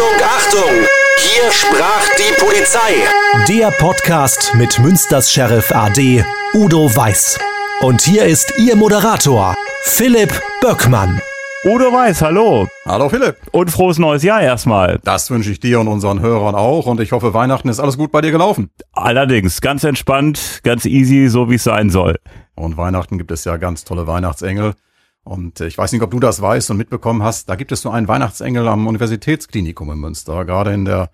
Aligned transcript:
Achtung, 0.00 0.22
Achtung! 0.24 0.86
Hier 1.18 1.52
sprach 1.52 2.08
die 2.16 2.32
Polizei. 2.40 3.04
Der 3.48 3.70
Podcast 3.70 4.54
mit 4.54 4.78
Münsters 4.78 5.30
Sheriff 5.30 5.70
AD 5.72 6.24
Udo 6.54 6.96
Weiß. 6.96 7.38
Und 7.82 8.00
hier 8.00 8.24
ist 8.24 8.54
Ihr 8.58 8.76
Moderator, 8.76 9.54
Philipp 9.82 10.32
Böckmann. 10.62 11.20
Udo 11.64 11.92
Weiß, 11.92 12.22
hallo. 12.22 12.66
Hallo 12.86 13.10
Philipp. 13.10 13.36
Und 13.52 13.70
frohes 13.70 13.98
neues 13.98 14.22
Jahr 14.22 14.40
erstmal. 14.40 15.00
Das 15.04 15.30
wünsche 15.30 15.50
ich 15.50 15.60
dir 15.60 15.80
und 15.80 15.88
unseren 15.88 16.20
Hörern 16.20 16.54
auch 16.54 16.86
und 16.86 16.98
ich 17.00 17.12
hoffe, 17.12 17.34
Weihnachten 17.34 17.68
ist 17.68 17.78
alles 17.80 17.98
gut 17.98 18.10
bei 18.10 18.22
dir 18.22 18.30
gelaufen. 18.30 18.70
Allerdings, 18.92 19.60
ganz 19.60 19.84
entspannt, 19.84 20.60
ganz 20.62 20.86
easy, 20.86 21.28
so 21.28 21.50
wie 21.50 21.56
es 21.56 21.64
sein 21.64 21.90
soll. 21.90 22.16
Und 22.54 22.78
Weihnachten 22.78 23.18
gibt 23.18 23.32
es 23.32 23.44
ja 23.44 23.58
ganz 23.58 23.84
tolle 23.84 24.06
Weihnachtsengel. 24.06 24.72
Und 25.22 25.60
ich 25.60 25.76
weiß 25.76 25.92
nicht, 25.92 26.02
ob 26.02 26.10
du 26.10 26.20
das 26.20 26.40
weißt 26.40 26.70
und 26.70 26.76
mitbekommen 26.76 27.22
hast, 27.22 27.48
da 27.48 27.54
gibt 27.54 27.72
es 27.72 27.82
so 27.82 27.90
einen 27.90 28.08
Weihnachtsengel 28.08 28.66
am 28.66 28.86
Universitätsklinikum 28.86 29.90
in 29.90 29.98
Münster. 29.98 30.44
Gerade 30.44 30.72
in 30.72 30.84
der 30.84 31.10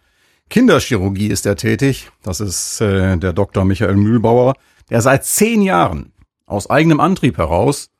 Kinderchirurgie 0.48 1.28
ist 1.28 1.44
er 1.44 1.56
tätig. 1.56 2.10
Das 2.22 2.40
ist 2.40 2.80
äh, 2.80 3.16
der 3.16 3.32
Dr. 3.32 3.64
Michael 3.64 3.96
Mühlbauer, 3.96 4.54
der 4.90 5.00
seit 5.00 5.24
zehn 5.24 5.62
Jahren 5.62 6.12
aus 6.46 6.70
eigenem 6.70 7.00
Antrieb 7.00 7.38
heraus 7.38 7.90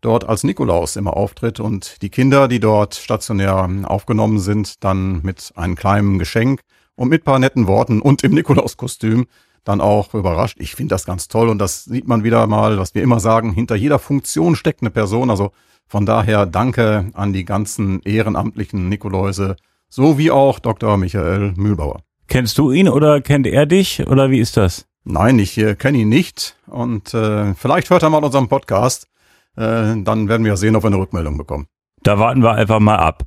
dort 0.00 0.28
als 0.28 0.44
Nikolaus 0.44 0.96
immer 0.96 1.16
auftritt 1.16 1.60
und 1.60 2.02
die 2.02 2.10
Kinder, 2.10 2.48
die 2.48 2.60
dort 2.60 2.94
stationär 2.94 3.68
aufgenommen 3.84 4.38
sind, 4.38 4.84
dann 4.84 5.22
mit 5.22 5.52
einem 5.56 5.74
kleinen 5.74 6.18
Geschenk 6.18 6.60
und 6.94 7.08
mit 7.08 7.24
paar 7.24 7.38
netten 7.38 7.66
Worten 7.66 8.00
und 8.00 8.22
im 8.22 8.32
Nikolauskostüm 8.32 9.26
dann 9.64 9.80
auch 9.80 10.14
überrascht. 10.14 10.56
Ich 10.60 10.74
finde 10.74 10.94
das 10.94 11.04
ganz 11.04 11.28
toll 11.28 11.48
und 11.48 11.58
das 11.58 11.84
sieht 11.84 12.08
man 12.08 12.24
wieder 12.24 12.46
mal, 12.46 12.78
was 12.78 12.94
wir 12.94 13.02
immer 13.02 13.20
sagen, 13.20 13.52
hinter 13.52 13.76
jeder 13.76 13.98
Funktion 13.98 14.56
steckt 14.56 14.82
eine 14.82 14.90
Person. 14.90 15.30
Also 15.30 15.52
von 15.86 16.06
daher 16.06 16.46
danke 16.46 17.06
an 17.14 17.32
die 17.32 17.44
ganzen 17.44 18.02
ehrenamtlichen 18.02 18.88
Nikoläuse, 18.88 19.56
so 19.88 20.18
wie 20.18 20.30
auch 20.30 20.58
Dr. 20.58 20.96
Michael 20.96 21.54
Mühlbauer. 21.56 22.02
Kennst 22.26 22.58
du 22.58 22.70
ihn 22.70 22.88
oder 22.88 23.20
kennt 23.22 23.46
er 23.46 23.64
dich 23.64 24.06
oder 24.06 24.30
wie 24.30 24.38
ist 24.38 24.56
das? 24.56 24.86
Nein, 25.04 25.38
ich 25.38 25.56
äh, 25.56 25.74
kenne 25.74 25.98
ihn 25.98 26.10
nicht 26.10 26.56
und 26.66 27.14
äh, 27.14 27.54
vielleicht 27.54 27.88
hört 27.88 28.02
er 28.02 28.10
mal 28.10 28.22
unseren 28.22 28.48
Podcast. 28.48 29.08
Äh, 29.56 29.94
dann 30.02 30.28
werden 30.28 30.44
wir 30.44 30.58
sehen, 30.58 30.76
ob 30.76 30.84
wir 30.84 30.88
eine 30.88 30.98
Rückmeldung 30.98 31.38
bekommen. 31.38 31.66
Da 32.02 32.18
warten 32.18 32.42
wir 32.42 32.52
einfach 32.52 32.80
mal 32.80 32.96
ab. 32.96 33.24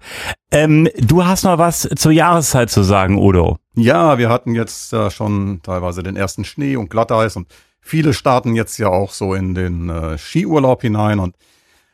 Ähm, 0.51 0.87
du 0.97 1.25
hast 1.25 1.43
noch 1.43 1.57
was 1.57 1.87
zur 1.95 2.11
Jahreszeit 2.11 2.69
zu 2.69 2.83
sagen, 2.83 3.17
Udo. 3.17 3.57
Ja, 3.75 4.17
wir 4.17 4.29
hatten 4.29 4.55
jetzt 4.55 4.93
äh, 4.93 5.09
schon 5.09 5.61
teilweise 5.63 6.03
den 6.03 6.15
ersten 6.15 6.43
Schnee 6.43 6.75
und 6.75 6.89
Glatteis 6.89 7.35
und 7.35 7.47
viele 7.79 8.13
starten 8.13 8.55
jetzt 8.55 8.77
ja 8.77 8.87
auch 8.87 9.11
so 9.11 9.33
in 9.33 9.55
den 9.55 9.89
äh, 9.89 10.17
Skiurlaub 10.17 10.81
hinein 10.81 11.19
und 11.19 11.35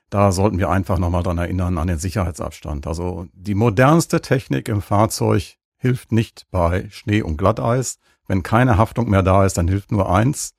da 0.10 0.32
sollten 0.32 0.58
wir 0.58 0.70
einfach 0.70 1.00
nochmal 1.00 1.24
dran 1.24 1.38
erinnern 1.38 1.78
an 1.78 1.88
den 1.88 1.98
Sicherheitsabstand. 1.98 2.88
Also 2.88 3.28
die 3.34 3.56
modernste 3.56 4.22
Technik 4.22 4.70
im 4.70 4.82
Fahrzeug 4.82 5.58
hilft 5.78 6.12
nicht 6.12 6.48
bei 6.50 6.88
Schnee 6.90 7.22
und 7.22 7.38
Glatteis. 7.38 8.00
Wenn 8.28 8.44
keine 8.44 8.78
Haftung 8.78 9.10
mehr 9.10 9.24
da 9.24 9.46
ist, 9.46 9.58
dann 9.58 9.68
hilft 9.68 9.92
nur 9.92 10.10
eins. 10.10 10.54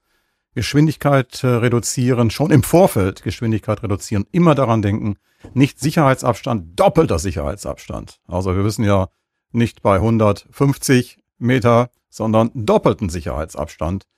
Geschwindigkeit 0.58 1.44
äh, 1.44 1.46
reduzieren, 1.46 2.30
schon 2.30 2.50
im 2.50 2.64
Vorfeld 2.64 3.22
Geschwindigkeit 3.22 3.80
reduzieren, 3.84 4.26
immer 4.32 4.56
daran 4.56 4.82
denken, 4.82 5.14
nicht 5.54 5.78
Sicherheitsabstand, 5.78 6.80
doppelter 6.80 7.20
Sicherheitsabstand. 7.20 8.18
Also 8.26 8.56
wir 8.56 8.64
wissen 8.64 8.84
ja, 8.84 9.06
nicht 9.52 9.82
bei 9.82 9.94
150 9.94 11.20
Meter, 11.38 11.90
sondern 12.10 12.50
doppelten 12.54 13.08
Sicherheitsabstand 13.08 14.08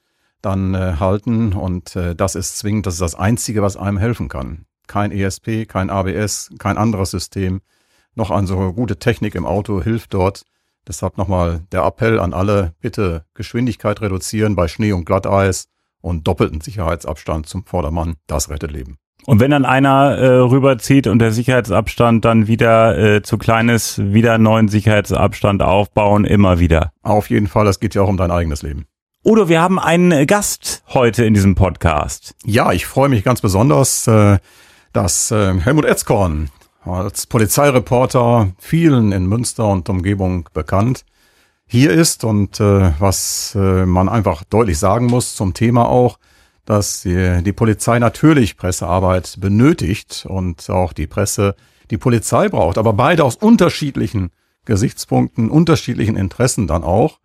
dann 0.40 0.72
äh, 0.72 0.94
halten. 0.98 1.52
Und 1.52 1.94
äh, 1.94 2.16
das 2.16 2.36
ist 2.36 2.56
zwingend, 2.56 2.86
das 2.86 2.94
ist 2.94 3.02
das 3.02 3.16
Einzige, 3.16 3.60
was 3.60 3.76
einem 3.76 3.98
helfen 3.98 4.30
kann. 4.30 4.64
Kein 4.86 5.12
ESP, 5.12 5.66
kein 5.68 5.90
ABS, 5.90 6.48
kein 6.58 6.78
anderes 6.78 7.10
System. 7.10 7.60
Noch 8.14 8.30
an 8.30 8.46
so 8.46 8.72
gute 8.72 8.98
Technik 8.98 9.34
im 9.34 9.44
Auto 9.44 9.82
hilft 9.82 10.14
dort. 10.14 10.44
Deshalb 10.88 11.18
nochmal 11.18 11.66
der 11.70 11.82
Appell 11.82 12.18
an 12.18 12.32
alle, 12.32 12.72
bitte 12.80 13.26
Geschwindigkeit 13.34 14.00
reduzieren 14.00 14.56
bei 14.56 14.68
Schnee 14.68 14.92
und 14.92 15.04
Glatteis 15.04 15.68
und 16.00 16.26
doppelten 16.26 16.60
Sicherheitsabstand 16.60 17.46
zum 17.46 17.64
Vordermann. 17.64 18.16
Das 18.26 18.50
rettet 18.50 18.72
Leben. 18.72 18.98
Und 19.26 19.38
wenn 19.40 19.50
dann 19.50 19.64
einer 19.64 20.16
äh, 20.16 20.26
rüberzieht 20.38 21.06
und 21.06 21.18
der 21.18 21.32
Sicherheitsabstand 21.32 22.24
dann 22.24 22.46
wieder 22.46 22.98
äh, 22.98 23.22
zu 23.22 23.36
klein 23.36 23.68
ist, 23.68 23.98
wieder 24.12 24.38
neuen 24.38 24.68
Sicherheitsabstand 24.68 25.62
aufbauen, 25.62 26.24
immer 26.24 26.58
wieder. 26.58 26.92
Auf 27.02 27.28
jeden 27.28 27.46
Fall, 27.46 27.66
es 27.66 27.80
geht 27.80 27.94
ja 27.94 28.02
auch 28.02 28.08
um 28.08 28.16
dein 28.16 28.30
eigenes 28.30 28.62
Leben. 28.62 28.86
Udo, 29.22 29.50
wir 29.50 29.60
haben 29.60 29.78
einen 29.78 30.26
Gast 30.26 30.82
heute 30.88 31.26
in 31.26 31.34
diesem 31.34 31.54
Podcast. 31.54 32.34
Ja, 32.46 32.72
ich 32.72 32.86
freue 32.86 33.10
mich 33.10 33.22
ganz 33.22 33.42
besonders, 33.42 34.06
äh, 34.06 34.38
dass 34.94 35.30
äh, 35.30 35.60
Helmut 35.60 35.84
Etzkorn 35.84 36.48
als 36.84 37.26
Polizeireporter 37.26 38.52
vielen 38.58 39.12
in 39.12 39.26
Münster 39.26 39.68
und 39.68 39.88
Umgebung 39.90 40.48
bekannt 40.54 41.04
hier 41.70 41.92
ist 41.92 42.24
und 42.24 42.58
äh, 42.58 42.92
was 42.98 43.54
äh, 43.54 43.86
man 43.86 44.08
einfach 44.08 44.42
deutlich 44.42 44.78
sagen 44.78 45.06
muss 45.06 45.36
zum 45.36 45.54
Thema 45.54 45.88
auch, 45.88 46.18
dass 46.64 47.02
die, 47.02 47.42
die 47.44 47.52
Polizei 47.52 48.00
natürlich 48.00 48.56
Pressearbeit 48.56 49.36
benötigt 49.38 50.26
und 50.28 50.68
auch 50.68 50.92
die 50.92 51.06
Presse 51.06 51.54
die 51.90 51.98
Polizei 51.98 52.48
braucht, 52.48 52.76
aber 52.76 52.92
beide 52.92 53.24
aus 53.24 53.36
unterschiedlichen 53.36 54.30
Gesichtspunkten, 54.64 55.48
unterschiedlichen 55.48 56.16
Interessen 56.16 56.66
dann 56.66 56.82
auch. 56.82 57.20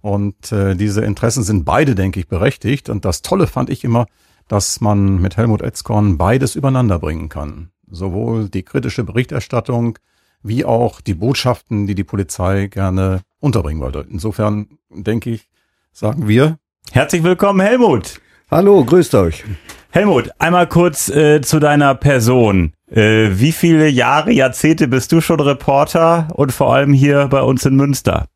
Und 0.00 0.50
äh, 0.50 0.76
diese 0.76 1.02
Interessen 1.02 1.42
sind 1.42 1.64
beide, 1.64 1.94
denke 1.94 2.20
ich, 2.20 2.28
berechtigt. 2.28 2.88
Und 2.88 3.04
das 3.04 3.20
Tolle 3.20 3.46
fand 3.46 3.68
ich 3.68 3.84
immer, 3.84 4.06
dass 4.48 4.80
man 4.80 5.20
mit 5.20 5.36
Helmut 5.36 5.62
Etzkorn 5.62 6.16
beides 6.16 6.56
übereinander 6.56 6.98
bringen 6.98 7.28
kann. 7.28 7.70
Sowohl 7.90 8.48
die 8.48 8.62
kritische 8.62 9.04
Berichterstattung 9.04 9.98
wie 10.42 10.64
auch 10.64 11.00
die 11.00 11.14
Botschaften, 11.14 11.86
die 11.86 11.94
die 11.94 12.04
Polizei 12.04 12.66
gerne 12.66 13.20
unterbringen 13.40 13.80
wollte. 13.80 14.06
Insofern 14.10 14.78
denke 14.90 15.30
ich, 15.30 15.48
sagen 15.92 16.28
wir. 16.28 16.58
Herzlich 16.92 17.22
willkommen, 17.22 17.60
Helmut. 17.60 18.20
Hallo, 18.50 18.84
grüßt 18.84 19.14
euch. 19.14 19.44
Helmut, 19.90 20.30
einmal 20.38 20.68
kurz 20.68 21.08
äh, 21.08 21.40
zu 21.40 21.58
deiner 21.58 21.94
Person. 21.94 22.72
Äh, 22.90 23.30
wie 23.32 23.52
viele 23.52 23.88
Jahre, 23.88 24.32
Jahrzehnte 24.32 24.88
bist 24.88 25.12
du 25.12 25.20
schon 25.20 25.40
Reporter 25.40 26.28
und 26.34 26.52
vor 26.52 26.74
allem 26.74 26.92
hier 26.92 27.28
bei 27.28 27.42
uns 27.42 27.64
in 27.64 27.76
Münster? 27.76 28.26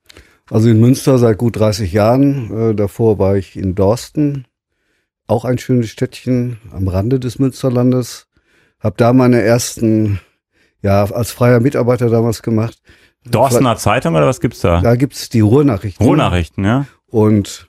Also 0.50 0.68
in 0.68 0.80
Münster 0.80 1.18
seit 1.18 1.38
gut 1.38 1.56
30 1.56 1.92
Jahren. 1.92 2.70
Äh, 2.70 2.74
davor 2.74 3.18
war 3.18 3.36
ich 3.36 3.56
in 3.56 3.74
Dorsten, 3.74 4.46
auch 5.26 5.44
ein 5.44 5.58
schönes 5.58 5.90
Städtchen 5.90 6.58
am 6.72 6.88
Rande 6.88 7.18
des 7.18 7.38
Münsterlandes. 7.38 8.26
Hab 8.78 8.96
da 8.96 9.12
meine 9.12 9.40
ersten, 9.40 10.20
ja, 10.84 11.04
als 11.04 11.32
freier 11.32 11.60
Mitarbeiter 11.60 12.10
damals 12.10 12.42
gemacht. 12.42 12.78
Dorstener 13.24 13.76
Zeitung 13.76 14.14
oder 14.14 14.26
was 14.26 14.40
gibt's 14.40 14.60
da? 14.60 14.82
Da 14.82 14.96
gibt's 14.96 15.30
die 15.30 15.40
Ruhrnachrichten. 15.40 16.04
Ruhrnachrichten, 16.06 16.62
ja. 16.62 16.86
Und 17.06 17.68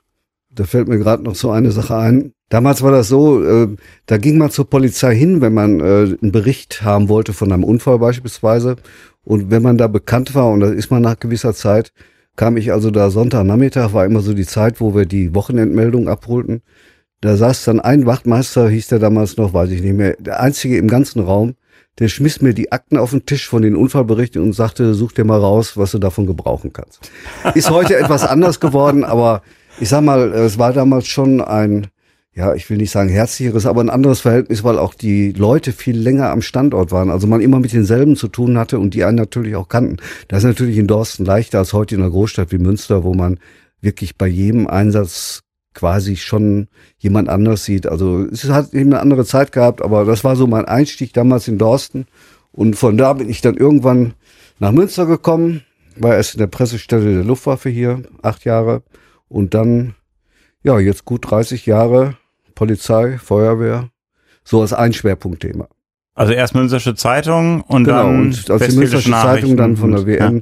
da 0.49 0.65
fällt 0.65 0.89
mir 0.89 0.97
gerade 0.97 1.23
noch 1.23 1.35
so 1.35 1.49
eine 1.49 1.71
Sache 1.71 1.95
ein. 1.95 2.33
Damals 2.49 2.81
war 2.81 2.91
das 2.91 3.07
so, 3.07 3.41
äh, 3.41 3.69
da 4.05 4.17
ging 4.17 4.37
man 4.37 4.51
zur 4.51 4.69
Polizei 4.69 5.15
hin, 5.15 5.39
wenn 5.39 5.53
man 5.53 5.79
äh, 5.79 6.17
einen 6.21 6.33
Bericht 6.33 6.83
haben 6.83 7.07
wollte 7.07 7.31
von 7.31 7.53
einem 7.53 7.63
Unfall 7.63 7.99
beispielsweise. 7.99 8.75
Und 9.23 9.49
wenn 9.49 9.63
man 9.63 9.77
da 9.77 9.87
bekannt 9.87 10.35
war, 10.35 10.49
und 10.49 10.59
das 10.59 10.71
ist 10.71 10.91
man 10.91 11.01
nach 11.01 11.17
gewisser 11.17 11.53
Zeit, 11.53 11.93
kam 12.35 12.57
ich 12.57 12.73
also 12.73 12.91
da 12.91 13.09
Sonntagnachmittag, 13.09 13.93
war 13.93 14.05
immer 14.05 14.19
so 14.19 14.33
die 14.33 14.45
Zeit, 14.45 14.81
wo 14.81 14.93
wir 14.93 15.05
die 15.05 15.33
Wochenendmeldung 15.33 16.09
abholten. 16.09 16.63
Da 17.21 17.37
saß 17.37 17.63
dann 17.63 17.79
ein 17.79 18.05
Wachtmeister, 18.05 18.67
hieß 18.67 18.87
der 18.87 18.99
damals 18.99 19.37
noch, 19.37 19.53
weiß 19.53 19.71
ich 19.71 19.81
nicht 19.81 19.95
mehr, 19.95 20.17
der 20.19 20.41
einzige 20.41 20.77
im 20.77 20.89
ganzen 20.89 21.21
Raum, 21.21 21.55
der 21.99 22.09
schmiss 22.09 22.41
mir 22.41 22.53
die 22.53 22.71
Akten 22.71 22.97
auf 22.97 23.11
den 23.11 23.25
Tisch 23.25 23.47
von 23.47 23.61
den 23.61 23.75
Unfallberichten 23.75 24.41
und 24.41 24.53
sagte, 24.53 24.93
such 24.93 25.13
dir 25.13 25.23
mal 25.23 25.39
raus, 25.39 25.77
was 25.77 25.91
du 25.91 25.99
davon 25.99 26.25
gebrauchen 26.25 26.73
kannst. 26.73 27.11
Ist 27.53 27.69
heute 27.69 27.95
etwas 27.97 28.25
anders 28.25 28.59
geworden, 28.59 29.03
aber 29.03 29.41
ich 29.79 29.89
sag 29.89 30.01
mal, 30.01 30.31
es 30.33 30.57
war 30.57 30.73
damals 30.73 31.07
schon 31.07 31.41
ein, 31.41 31.87
ja, 32.33 32.53
ich 32.53 32.69
will 32.69 32.77
nicht 32.77 32.91
sagen 32.91 33.09
herzlicheres, 33.09 33.65
aber 33.65 33.81
ein 33.81 33.89
anderes 33.89 34.21
Verhältnis, 34.21 34.63
weil 34.63 34.77
auch 34.77 34.93
die 34.93 35.31
Leute 35.31 35.71
viel 35.71 35.97
länger 35.97 36.31
am 36.31 36.41
Standort 36.41 36.91
waren. 36.91 37.09
Also 37.09 37.27
man 37.27 37.41
immer 37.41 37.59
mit 37.59 37.71
denselben 37.71 38.17
zu 38.17 38.27
tun 38.27 38.57
hatte 38.57 38.77
und 38.79 38.93
die 38.93 39.05
einen 39.05 39.17
natürlich 39.17 39.55
auch 39.55 39.69
kannten. 39.69 39.97
Das 40.27 40.39
ist 40.39 40.45
natürlich 40.45 40.77
in 40.77 40.87
Dorsten 40.87 41.23
leichter 41.23 41.59
als 41.59 41.71
heute 41.71 41.95
in 41.95 42.01
einer 42.01 42.11
Großstadt 42.11 42.51
wie 42.51 42.57
Münster, 42.57 43.03
wo 43.05 43.13
man 43.13 43.39
wirklich 43.81 44.17
bei 44.17 44.27
jedem 44.27 44.67
Einsatz 44.67 45.44
quasi 45.75 46.15
schon 46.15 46.67
jemand 46.97 47.29
anders 47.29 47.63
sieht. 47.65 47.85
Also 47.85 48.25
es 48.25 48.49
hat 48.49 48.73
eben 48.73 48.93
eine 48.93 49.01
andere 49.01 49.25
Zeit 49.25 49.51
gehabt, 49.51 49.83
aber 49.83 50.05
das 50.05 50.23
war 50.23 50.35
so 50.35 50.47
mein 50.47 50.65
Einstieg 50.65 51.13
damals 51.13 51.47
in 51.47 51.59
Dorsten. 51.59 52.07
Und 52.51 52.75
von 52.75 52.97
da 52.97 53.13
bin 53.13 53.29
ich 53.29 53.41
dann 53.41 53.57
irgendwann 53.57 54.15
nach 54.57 54.71
Münster 54.71 55.05
gekommen, 55.05 55.61
war 55.97 56.15
erst 56.15 56.33
in 56.33 56.39
der 56.39 56.47
Pressestelle 56.47 57.13
der 57.13 57.23
Luftwaffe 57.23 57.69
hier, 57.69 58.01
acht 58.23 58.45
Jahre. 58.45 58.81
Und 59.27 59.53
dann, 59.53 59.93
ja, 60.63 60.79
jetzt 60.79 61.05
gut 61.05 61.29
30 61.29 61.65
Jahre 61.65 62.17
Polizei, 62.55 63.17
Feuerwehr, 63.17 63.89
so 64.43 64.61
als 64.61 64.73
ein 64.73 64.93
Schwerpunktthema. 64.93 65.67
Also 66.15 66.31
erst 66.31 66.55
Münstersche 66.55 66.95
Zeitung 66.95 67.61
und 67.61 67.83
genau, 67.83 68.03
dann 68.03 68.21
und 68.21 68.49
als 68.49 68.67
die 68.69 68.77
Münstersche 68.77 69.11
Zeitung 69.11 69.57
dann 69.57 69.75
von 69.75 69.91
der 69.91 70.05
WN 70.05 70.37
ja. 70.37 70.41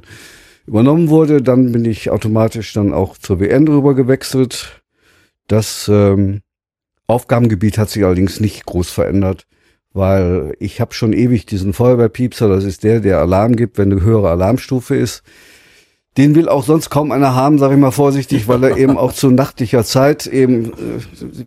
übernommen 0.66 1.08
wurde, 1.08 1.42
dann 1.42 1.72
bin 1.72 1.84
ich 1.84 2.10
automatisch 2.10 2.72
dann 2.72 2.94
auch 2.94 3.18
zur 3.18 3.40
WN 3.40 3.66
rüber 3.66 3.94
gewechselt. 3.94 4.83
Das 5.46 5.88
ähm, 5.92 6.40
Aufgabengebiet 7.06 7.78
hat 7.78 7.90
sich 7.90 8.04
allerdings 8.04 8.40
nicht 8.40 8.64
groß 8.64 8.90
verändert, 8.90 9.46
weil 9.92 10.54
ich 10.58 10.80
habe 10.80 10.94
schon 10.94 11.12
ewig 11.12 11.46
diesen 11.46 11.72
Feuerwehrpiepser, 11.72 12.48
das 12.48 12.64
ist 12.64 12.82
der, 12.82 13.00
der 13.00 13.20
Alarm 13.20 13.56
gibt, 13.56 13.78
wenn 13.78 13.92
eine 13.92 14.02
höhere 14.02 14.30
Alarmstufe 14.30 14.96
ist. 14.96 15.22
Den 16.16 16.36
will 16.36 16.48
auch 16.48 16.64
sonst 16.64 16.90
kaum 16.90 17.10
einer 17.10 17.34
haben, 17.34 17.58
sage 17.58 17.74
ich 17.74 17.80
mal 17.80 17.90
vorsichtig, 17.90 18.46
weil 18.46 18.62
er 18.62 18.76
eben 18.76 18.96
auch 18.96 19.12
zu 19.12 19.30
nachtlicher 19.30 19.82
Zeit 19.82 20.26
eben, 20.26 20.72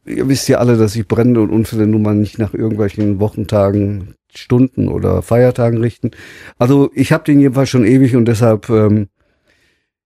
äh, 0.05 0.13
ihr 0.13 0.27
wisst 0.27 0.49
ja 0.49 0.57
alle, 0.57 0.77
dass 0.77 0.94
sich 0.94 1.07
Brände 1.07 1.41
und 1.41 1.51
Unfälle 1.51 1.88
nun 1.88 2.01
mal 2.01 2.15
nicht 2.15 2.38
nach 2.38 2.53
irgendwelchen 2.53 3.19
Wochentagen, 3.19 4.15
Stunden 4.35 4.89
oder 4.89 5.21
Feiertagen 5.21 5.79
richten. 5.79 6.11
Also 6.57 6.91
ich 6.94 7.13
habe 7.13 7.23
den 7.23 7.39
jedenfalls 7.39 7.69
schon 7.69 7.85
ewig 7.85 8.15
und 8.15 8.25
deshalb, 8.25 8.69
ähm, 8.69 9.07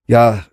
ja, 0.06 0.44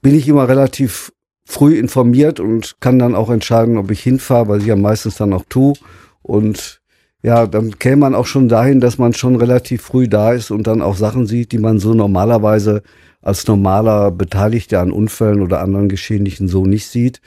bin 0.00 0.14
ich 0.14 0.28
immer 0.28 0.48
relativ 0.48 1.12
früh 1.50 1.78
informiert 1.78 2.40
und 2.40 2.76
kann 2.78 2.98
dann 2.98 3.14
auch 3.14 3.30
entscheiden, 3.30 3.78
ob 3.78 3.90
ich 3.90 4.02
hinfahre, 4.02 4.48
was 4.48 4.58
ich 4.60 4.66
ja 4.66 4.76
meistens 4.76 5.16
dann 5.16 5.32
auch 5.32 5.44
tue. 5.48 5.72
Und 6.20 6.82
ja, 7.22 7.46
dann 7.46 7.78
käme 7.78 7.96
man 7.96 8.14
auch 8.14 8.26
schon 8.26 8.50
dahin, 8.50 8.80
dass 8.80 8.98
man 8.98 9.14
schon 9.14 9.34
relativ 9.34 9.80
früh 9.80 10.08
da 10.08 10.34
ist 10.34 10.50
und 10.50 10.66
dann 10.66 10.82
auch 10.82 10.94
Sachen 10.94 11.26
sieht, 11.26 11.52
die 11.52 11.58
man 11.58 11.78
so 11.78 11.94
normalerweise 11.94 12.82
als 13.22 13.46
normaler 13.46 14.10
Beteiligter 14.10 14.80
an 14.80 14.92
Unfällen 14.92 15.40
oder 15.40 15.60
anderen 15.60 15.88
Geschehnissen 15.88 16.48
so 16.48 16.66
nicht 16.66 16.86
sieht. 16.86 17.22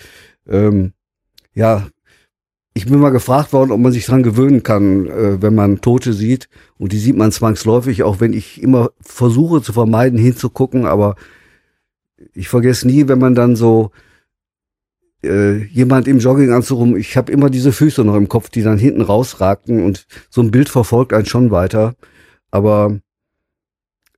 Ähm, 0.48 0.94
ja, 1.56 1.88
ich 2.76 2.86
bin 2.86 3.00
mal 3.00 3.10
gefragt 3.10 3.54
worden, 3.54 3.72
ob 3.72 3.80
man 3.80 3.92
sich 3.92 4.06
dran 4.06 4.22
gewöhnen 4.22 4.62
kann, 4.62 5.08
äh, 5.08 5.42
wenn 5.42 5.56
man 5.56 5.82
Tote 5.82 6.14
sieht. 6.14 6.48
Und 6.78 6.92
die 6.92 7.00
sieht 7.00 7.18
man 7.18 7.32
zwangsläufig, 7.32 8.04
auch 8.04 8.20
wenn 8.20 8.34
ich 8.34 8.62
immer 8.62 8.92
versuche 9.02 9.64
zu 9.64 9.74
vermeiden, 9.74 10.20
hinzugucken. 10.20 10.86
Aber 10.86 11.16
ich 12.34 12.50
vergesse 12.50 12.88
nie, 12.88 13.08
wenn 13.08 13.20
man 13.20 13.34
dann 13.34 13.56
so 13.56 13.90
äh, 15.24 15.64
jemand 15.66 16.08
im 16.08 16.20
Jogginganzug 16.20 16.80
rum, 16.80 16.96
ich 16.96 17.18
habe 17.18 17.32
immer 17.32 17.50
diese 17.50 17.72
Füße 17.72 18.04
noch 18.04 18.16
im 18.16 18.28
Kopf, 18.28 18.50
die 18.50 18.64
dann 18.64 18.78
hinten 18.78 19.02
rausragten 19.02 19.84
und 19.84 20.08
so 20.30 20.42
ein 20.42 20.52
Bild 20.52 20.70
verfolgt 20.70 21.14
einen 21.14 21.26
schon 21.26 21.52
weiter. 21.52 21.96
Aber 22.50 23.00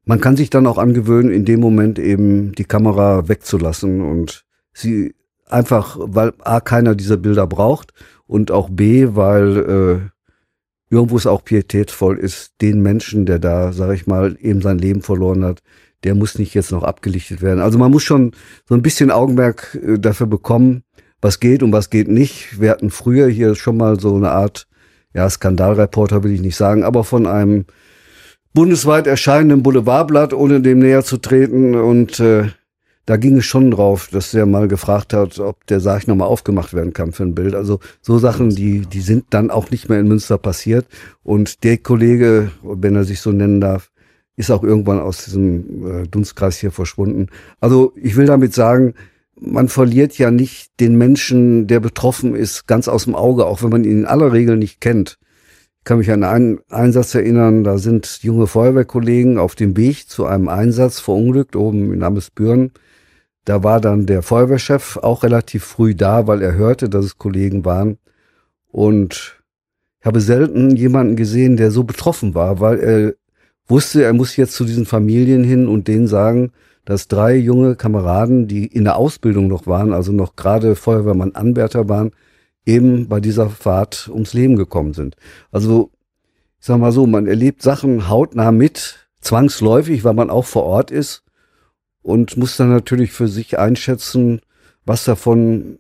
man 0.06 0.20
kann 0.20 0.36
sich 0.36 0.50
dann 0.50 0.68
auch 0.68 0.78
angewöhnen, 0.78 1.32
in 1.32 1.46
dem 1.46 1.60
Moment 1.60 2.00
eben 2.00 2.54
die 2.54 2.66
Kamera 2.66 3.28
wegzulassen 3.28 4.02
und 4.02 4.46
sie 4.74 5.14
einfach, 5.48 5.98
weil 6.00 6.34
A, 6.40 6.60
keiner 6.60 6.96
dieser 6.96 7.18
Bilder 7.18 7.48
braucht 7.48 7.94
und 8.28 8.52
auch 8.52 8.70
B, 8.70 9.10
weil 9.12 9.58
äh, 9.58 10.94
irgendwo 10.94 11.18
es 11.18 11.28
auch 11.28 11.44
pietätvoll 11.44 12.18
ist, 12.18 12.54
den 12.62 12.82
Menschen, 12.82 13.26
der 13.26 13.40
da, 13.40 13.72
sag 13.72 13.94
ich 13.94 14.08
mal, 14.08 14.38
eben 14.40 14.62
sein 14.62 14.78
Leben 14.78 15.02
verloren 15.02 15.44
hat, 15.44 15.62
der 16.04 16.16
muss 16.16 16.38
nicht 16.38 16.54
jetzt 16.54 16.72
noch 16.72 16.84
abgelichtet 16.84 17.42
werden. 17.42 17.62
Also 17.62 17.78
man 17.78 17.92
muss 17.92 18.04
schon 18.04 18.32
so 18.68 18.76
ein 18.76 18.82
bisschen 18.82 19.12
Augenmerk 19.12 19.80
äh, 19.82 20.00
dafür 20.00 20.28
bekommen, 20.28 20.84
was 21.24 21.40
geht 21.40 21.64
und 21.64 21.72
was 21.72 21.90
geht 21.90 22.10
nicht. 22.10 22.60
Wir 22.60 22.70
hatten 22.70 22.90
früher 22.90 23.28
hier 23.28 23.56
schon 23.56 23.78
mal 23.78 24.00
so 24.00 24.16
eine 24.16 24.32
Art, 24.32 24.68
ja, 25.14 25.30
Skandalreporter 25.30 26.24
will 26.24 26.34
ich 26.34 26.42
nicht 26.42 26.58
sagen, 26.58 26.84
aber 26.84 27.04
von 27.04 27.26
einem 27.26 27.66
bundesweit 28.54 29.08
erscheinenden 29.08 29.64
Boulevardblatt, 29.64 30.34
ohne 30.34 30.62
dem 30.62 30.80
näher 30.80 31.04
zu 31.04 31.18
treten. 31.18 31.76
Und 31.76 32.20
äh, 32.20 32.50
da 33.06 33.18
ging 33.18 33.38
es 33.38 33.46
schon 33.46 33.72
drauf, 33.72 34.10
dass 34.12 34.32
der 34.32 34.46
mal 34.46 34.68
gefragt 34.68 35.14
hat, 35.14 35.40
ob 35.40 35.66
der 35.68 35.80
Sarg 35.80 36.08
nochmal 36.08 36.28
aufgemacht 36.28 36.74
werden 36.74 36.94
kann 36.94 37.14
für 37.14 37.24
ein 37.24 37.36
Bild. 37.36 37.56
Also 37.56 37.80
so 38.02 38.18
Sachen, 38.20 38.50
die, 38.50 38.82
die 38.82 39.02
sind 39.02 39.26
dann 39.30 39.50
auch 39.50 39.72
nicht 39.72 39.90
mehr 39.90 40.00
in 40.00 40.08
Münster 40.08 40.38
passiert. 40.38 40.88
Und 41.24 41.64
der 41.64 41.78
Kollege, 41.78 42.52
wenn 42.62 42.96
er 42.96 43.06
sich 43.06 43.22
so 43.22 43.32
nennen 43.32 43.62
darf, 43.62 43.92
ist 44.36 44.52
auch 44.52 44.64
irgendwann 44.64 45.00
aus 45.00 45.26
diesem 45.26 46.04
äh, 46.04 46.08
Dunstkreis 46.08 46.58
hier 46.58 46.72
verschwunden. 46.72 47.28
Also 47.60 47.94
ich 47.96 48.16
will 48.16 48.26
damit 48.26 48.54
sagen, 48.54 48.96
man 49.40 49.68
verliert 49.68 50.18
ja 50.18 50.32
nicht 50.32 50.80
den 50.80 50.98
Menschen, 50.98 51.68
der 51.68 51.80
betroffen 51.80 52.36
ist, 52.36 52.68
ganz 52.68 52.88
aus 52.88 53.06
dem 53.06 53.16
Auge, 53.16 53.46
auch 53.46 53.64
wenn 53.64 53.70
man 53.70 53.84
ihn 53.84 54.00
in 54.00 54.06
aller 54.06 54.32
Regel 54.32 54.58
nicht 54.58 54.82
kennt. 54.82 55.18
Ich 55.80 55.86
kann 55.86 55.98
mich 55.98 56.12
an 56.12 56.24
einen 56.24 56.60
Einsatz 56.70 57.14
erinnern, 57.14 57.64
da 57.64 57.78
sind 57.78 58.20
junge 58.22 58.48
Feuerwehrkollegen 58.48 59.38
auf 59.38 59.56
dem 59.56 59.76
Weg 59.76 60.08
zu 60.08 60.26
einem 60.26 60.48
Einsatz 60.48 61.00
verunglückt, 61.00 61.56
oben 61.56 61.94
in 61.94 62.04
Amesbüren. 62.04 62.72
Da 63.44 63.64
war 63.64 63.82
dann 63.82 64.06
der 64.06 64.22
Feuerwehrchef 64.22 64.98
auch 64.98 65.24
relativ 65.24 65.66
früh 65.66 65.94
da, 65.94 66.28
weil 66.28 66.42
er 66.42 66.54
hörte, 66.54 66.88
dass 66.88 67.04
es 67.04 67.18
Kollegen 67.18 67.66
waren. 67.66 67.98
Und 68.72 69.44
ich 70.00 70.06
habe 70.06 70.22
selten 70.22 70.76
jemanden 70.76 71.18
gesehen, 71.18 71.58
der 71.58 71.70
so 71.72 71.84
betroffen 71.84 72.34
war, 72.34 72.62
weil 72.62 72.80
er 72.80 73.14
wusste, 73.68 74.04
er 74.04 74.14
muss 74.14 74.38
jetzt 74.38 74.54
zu 74.54 74.64
diesen 74.64 74.86
Familien 74.86 75.44
hin 75.44 75.68
und 75.68 75.88
denen 75.88 76.08
sagen, 76.08 76.52
dass 76.86 77.08
drei 77.08 77.36
junge 77.36 77.76
Kameraden, 77.76 78.48
die 78.48 78.66
in 78.66 78.84
der 78.84 78.98
Ausbildung 78.98 79.48
noch 79.48 79.68
waren, 79.68 79.94
also 79.94 80.12
noch 80.12 80.36
gerade 80.36 80.76
Feuerwehrmann 80.76 81.36
Anwärter 81.36 81.88
waren, 81.90 82.12
eben 82.66 83.08
bei 83.08 83.20
dieser 83.20 83.50
Fahrt 83.50 84.10
ums 84.12 84.34
Leben 84.34 84.56
gekommen 84.56 84.94
sind. 84.94 85.16
Also, 85.52 85.92
ich 86.60 86.68
sag 86.68 86.80
mal 86.80 86.92
so, 86.92 87.06
man 87.08 87.28
erlebt 87.28 87.62
Sachen 87.62 88.10
hautnah 88.10 88.52
mit, 88.52 89.08
zwangsläufig, 89.22 90.04
weil 90.04 90.14
man 90.14 90.30
auch 90.30 90.46
vor 90.46 90.64
Ort 90.64 90.92
ist 90.92 91.24
und 92.02 92.38
muss 92.38 92.58
dann 92.58 92.70
natürlich 92.70 93.12
für 93.12 93.28
sich 93.28 93.58
einschätzen, 93.58 94.42
was 94.86 95.06
davon 95.06 95.80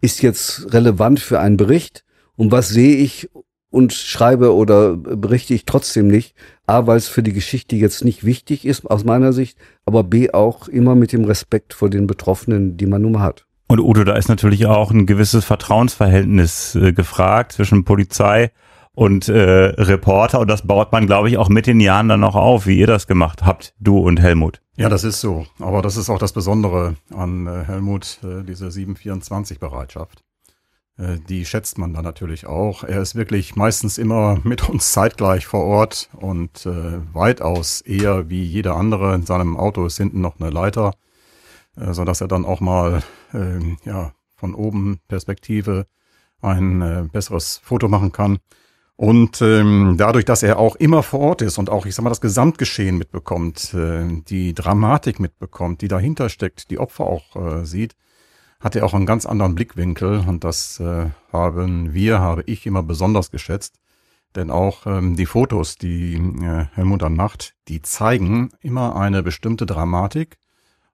ist 0.00 0.22
jetzt 0.22 0.72
relevant 0.72 1.20
für 1.20 1.40
einen 1.40 1.56
Bericht 1.56 2.04
und 2.36 2.52
was 2.52 2.68
sehe 2.68 2.96
ich 2.96 3.30
und 3.76 3.92
schreibe 3.92 4.54
oder 4.54 4.96
berichte 4.96 5.52
ich 5.52 5.66
trotzdem 5.66 6.08
nicht. 6.08 6.34
A, 6.66 6.86
weil 6.86 6.96
es 6.96 7.08
für 7.08 7.22
die 7.22 7.34
Geschichte 7.34 7.76
jetzt 7.76 8.04
nicht 8.04 8.24
wichtig 8.24 8.64
ist 8.64 8.90
aus 8.90 9.04
meiner 9.04 9.34
Sicht, 9.34 9.58
aber 9.84 10.02
B 10.02 10.32
auch 10.32 10.66
immer 10.66 10.94
mit 10.94 11.12
dem 11.12 11.26
Respekt 11.26 11.74
vor 11.74 11.90
den 11.90 12.06
Betroffenen, 12.06 12.78
die 12.78 12.86
man 12.86 13.02
nun 13.02 13.12
mal 13.12 13.20
hat. 13.20 13.44
Und 13.68 13.80
Udo, 13.80 14.04
da 14.04 14.16
ist 14.16 14.30
natürlich 14.30 14.64
auch 14.64 14.90
ein 14.90 15.04
gewisses 15.04 15.44
Vertrauensverhältnis 15.44 16.74
äh, 16.74 16.94
gefragt 16.94 17.52
zwischen 17.52 17.84
Polizei 17.84 18.50
und 18.94 19.28
äh, 19.28 19.40
Reporter 19.76 20.40
und 20.40 20.48
das 20.48 20.66
baut 20.66 20.90
man, 20.90 21.06
glaube 21.06 21.28
ich, 21.28 21.36
auch 21.36 21.50
mit 21.50 21.66
den 21.66 21.80
Jahren 21.80 22.08
dann 22.08 22.20
noch 22.20 22.34
auf, 22.34 22.66
wie 22.66 22.78
ihr 22.78 22.86
das 22.86 23.06
gemacht 23.06 23.44
habt, 23.44 23.74
du 23.78 23.98
und 23.98 24.20
Helmut. 24.20 24.62
Ja, 24.76 24.88
das 24.88 25.04
ist 25.04 25.20
so. 25.20 25.44
Aber 25.58 25.82
das 25.82 25.98
ist 25.98 26.08
auch 26.08 26.18
das 26.18 26.32
Besondere 26.32 26.96
an 27.14 27.46
äh, 27.46 27.64
Helmut, 27.64 28.20
äh, 28.24 28.42
diese 28.42 28.68
724-Bereitschaft. 28.68 30.22
Äh, 30.98 31.18
die 31.28 31.44
schätzt 31.44 31.78
man 31.78 31.92
dann 31.94 32.04
natürlich 32.04 32.46
auch. 32.46 32.84
Er 32.84 33.02
ist 33.02 33.14
wirklich 33.14 33.56
meistens 33.56 33.98
immer 33.98 34.38
mit 34.44 34.68
uns 34.68 34.92
zeitgleich 34.92 35.46
vor 35.46 35.64
Ort 35.64 36.08
und 36.14 36.66
äh, 36.66 37.00
weitaus 37.12 37.80
eher 37.80 38.28
wie 38.28 38.42
jeder 38.42 38.76
andere. 38.76 39.14
In 39.14 39.26
seinem 39.26 39.56
Auto 39.56 39.86
ist 39.86 39.98
hinten 39.98 40.20
noch 40.20 40.40
eine 40.40 40.50
Leiter, 40.50 40.94
äh, 41.76 41.92
so 41.92 42.04
dass 42.04 42.20
er 42.20 42.28
dann 42.28 42.44
auch 42.44 42.60
mal 42.60 43.02
äh, 43.32 43.58
ja 43.84 44.12
von 44.36 44.54
oben 44.54 45.00
Perspektive 45.08 45.86
ein 46.40 46.82
äh, 46.82 47.08
besseres 47.10 47.58
Foto 47.58 47.88
machen 47.88 48.12
kann. 48.12 48.38
Und 48.96 49.42
ähm, 49.42 49.96
dadurch, 49.98 50.24
dass 50.24 50.42
er 50.42 50.58
auch 50.58 50.74
immer 50.76 51.02
vor 51.02 51.20
Ort 51.20 51.42
ist 51.42 51.58
und 51.58 51.68
auch, 51.68 51.84
ich 51.84 51.94
sag 51.94 52.02
mal, 52.02 52.08
das 52.08 52.22
Gesamtgeschehen 52.22 52.96
mitbekommt, 52.96 53.74
äh, 53.74 54.06
die 54.26 54.54
Dramatik 54.54 55.20
mitbekommt, 55.20 55.82
die 55.82 55.88
dahinter 55.88 56.30
steckt, 56.30 56.70
die 56.70 56.78
Opfer 56.78 57.04
auch 57.04 57.36
äh, 57.36 57.64
sieht, 57.66 57.94
hat 58.60 58.76
er 58.76 58.84
auch 58.84 58.94
einen 58.94 59.06
ganz 59.06 59.26
anderen 59.26 59.54
Blickwinkel 59.54 60.24
und 60.26 60.44
das 60.44 60.80
äh, 60.80 61.10
haben 61.32 61.92
wir, 61.92 62.20
habe 62.20 62.42
ich 62.46 62.66
immer 62.66 62.82
besonders 62.82 63.30
geschätzt. 63.30 63.78
Denn 64.34 64.50
auch 64.50 64.86
ähm, 64.86 65.16
die 65.16 65.26
Fotos, 65.26 65.76
die 65.76 66.14
äh, 66.14 66.66
Helmut 66.74 67.02
dann 67.02 67.16
macht, 67.16 67.54
die 67.68 67.82
zeigen 67.82 68.50
immer 68.60 68.96
eine 68.96 69.22
bestimmte 69.22 69.66
Dramatik 69.66 70.38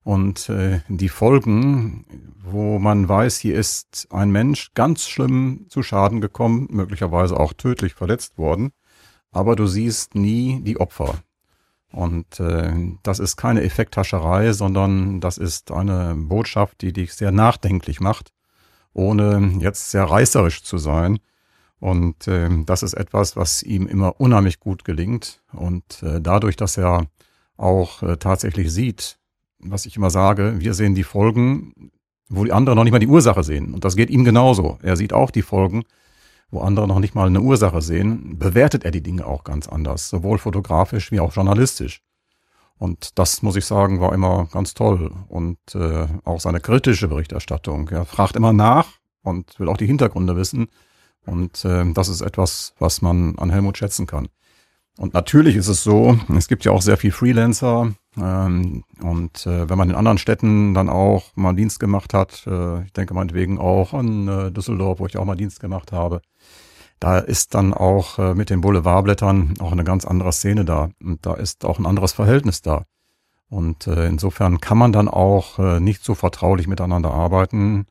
und 0.05 0.49
äh, 0.49 0.81
die 0.89 1.09
Folgen, 1.09 2.07
wo 2.39 2.79
man 2.79 3.09
weiß, 3.09 3.39
hier 3.39 3.57
ist 3.57 4.09
ein 4.11 4.31
Mensch 4.31 4.75
ganz 4.75 5.09
schlimm 5.09 5.67
zu 5.69 5.83
Schaden 5.83 6.21
gekommen, 6.21 6.69
möglicherweise 6.71 7.39
auch 7.39 7.53
tödlich 7.53 7.95
verletzt 7.95 8.39
worden, 8.39 8.73
aber 9.31 9.57
du 9.57 9.67
siehst 9.67 10.15
nie 10.15 10.61
die 10.63 10.79
Opfer. 10.79 11.15
Und 11.93 12.41
äh, 12.41 12.73
das 13.03 13.19
ist 13.19 13.37
keine 13.37 13.63
Effekthascherei, 13.63 14.53
sondern 14.53 15.21
das 15.21 15.39
ist 15.39 15.71
eine 15.71 16.15
Botschaft, 16.17 16.81
die 16.81 16.93
dich 16.93 17.13
sehr 17.13 17.33
nachdenklich 17.33 18.01
macht, 18.01 18.33
ohne 18.95 19.59
jetzt 19.61 19.91
sehr 19.91 20.05
reißerisch 20.05 20.63
zu 20.63 20.79
sein. 20.79 21.19
Und 21.81 22.29
äh, 22.29 22.49
das 22.65 22.83
ist 22.83 22.95
etwas, 22.95 23.37
was 23.37 23.63
ihm 23.63 23.87
immer 23.87 24.21
unheimlich 24.21 24.59
gut 24.59 24.85
gelingt. 24.85 25.43
Und 25.53 26.03
äh, 26.03 26.21
dadurch, 26.21 26.57
dass 26.57 26.79
er 26.79 27.07
auch 27.57 28.03
äh, 28.03 28.17
tatsächlich 28.17 28.73
sieht, 28.73 29.19
was 29.59 29.85
ich 29.85 29.97
immer 29.97 30.11
sage, 30.11 30.55
wir 30.59 30.75
sehen 30.75 30.95
die 30.95 31.05
Folgen, 31.05 31.91
wo 32.29 32.45
die 32.45 32.53
anderen 32.53 32.77
noch 32.77 32.85
nicht 32.85 32.93
mal 32.93 32.99
die 32.99 33.07
Ursache 33.07 33.43
sehen. 33.43 33.75
Und 33.75 33.85
das 33.85 33.97
geht 33.97 34.11
ihm 34.11 34.25
genauso. 34.25 34.79
Er 34.83 34.97
sieht 34.97 35.13
auch 35.13 35.31
die 35.31 35.43
Folgen, 35.43 35.83
wo 36.53 36.61
andere 36.61 36.87
noch 36.87 37.01
nicht 37.01 37.17
mal 37.17 37.27
eine 37.27 37.41
Ursache 37.41 37.83
sehen, 37.83 38.39
bewertet 38.39 38.85
er 38.85 38.93
die 38.93 39.03
Dinge 39.03 39.27
auch 39.27 39.43
ganz 39.43 39.69
anders, 39.69 40.09
sowohl 40.11 40.39
fotografisch 40.39 41.11
wie 41.11 41.19
auch 41.19 41.33
journalistisch. 41.33 42.03
Und 42.79 43.19
das, 43.19 43.43
muss 43.43 43.57
ich 43.57 43.65
sagen, 43.65 44.01
war 44.01 44.13
immer 44.13 44.47
ganz 44.53 44.75
toll. 44.75 45.13
Und 45.29 45.59
äh, 45.75 46.07
auch 46.25 46.41
seine 46.41 46.61
kritische 46.61 47.09
Berichterstattung. 47.09 47.89
Er 47.89 48.05
fragt 48.05 48.37
immer 48.37 48.53
nach 48.53 48.89
und 49.23 49.59
will 49.59 49.69
auch 49.69 49.77
die 49.77 49.87
Hintergründe 49.87 50.37
wissen. 50.37 50.67
Und 51.25 51.65
äh, 51.65 51.91
das 51.93 52.09
ist 52.09 52.21
etwas, 52.21 52.75
was 52.79 53.01
man 53.01 53.39
an 53.39 53.51
Helmut 53.51 53.79
schätzen 53.79 54.07
kann. 54.07 54.29
Und 54.99 55.15
natürlich 55.15 55.57
ist 55.57 55.69
es 55.69 55.83
so, 55.83 56.19
es 56.37 56.49
gibt 56.49 56.65
ja 56.65 56.73
auch 56.73 56.83
sehr 56.83 56.97
viel 56.97 57.13
Freelancer. 57.13 57.93
Ähm, 58.17 58.85
und 59.01 59.47
äh, 59.47 59.69
wenn 59.69 59.79
man 59.79 59.89
in 59.89 59.97
anderen 59.97 60.19
Städten 60.19 60.75
dann 60.75 60.89
auch 60.91 61.35
mal 61.35 61.55
Dienst 61.55 61.81
gemacht 61.81 62.13
hat, 62.13 62.47
äh, 62.47 62.83
ich 62.85 62.93
denke 62.93 63.15
meinetwegen 63.15 63.59
auch 63.59 63.95
an 63.95 64.29
äh, 64.29 64.51
Düsseldorf, 64.53 65.01
wo 65.01 65.07
ich 65.07 65.17
auch 65.17 65.25
mal 65.25 65.37
Dienst 65.37 65.61
gemacht 65.61 65.93
habe, 65.93 66.21
da 67.01 67.19
ist 67.19 67.55
dann 67.55 67.73
auch 67.75 68.19
äh, 68.19 68.35
mit 68.35 68.51
den 68.51 68.61
Boulevardblättern 68.61 69.55
auch 69.61 69.73
eine 69.73 69.85
ganz 69.85 70.05
andere 70.05 70.33
Szene 70.33 70.65
da. 70.65 70.91
Und 71.03 71.25
da 71.27 71.35
ist 71.35 71.65
auch 71.65 71.79
ein 71.79 71.87
anderes 71.87 72.13
Verhältnis 72.13 72.63
da. 72.63 72.85
Und 73.49 73.87
äh, 73.87 74.07
insofern 74.07 74.61
kann 74.61 74.79
man 74.79 74.93
dann 74.93 75.09
auch 75.09 75.59
äh, 75.59 75.81
nicht 75.81 76.05
so 76.05 76.15
vertraulich 76.15 76.69
miteinander 76.69 77.13
arbeiten, 77.13 77.87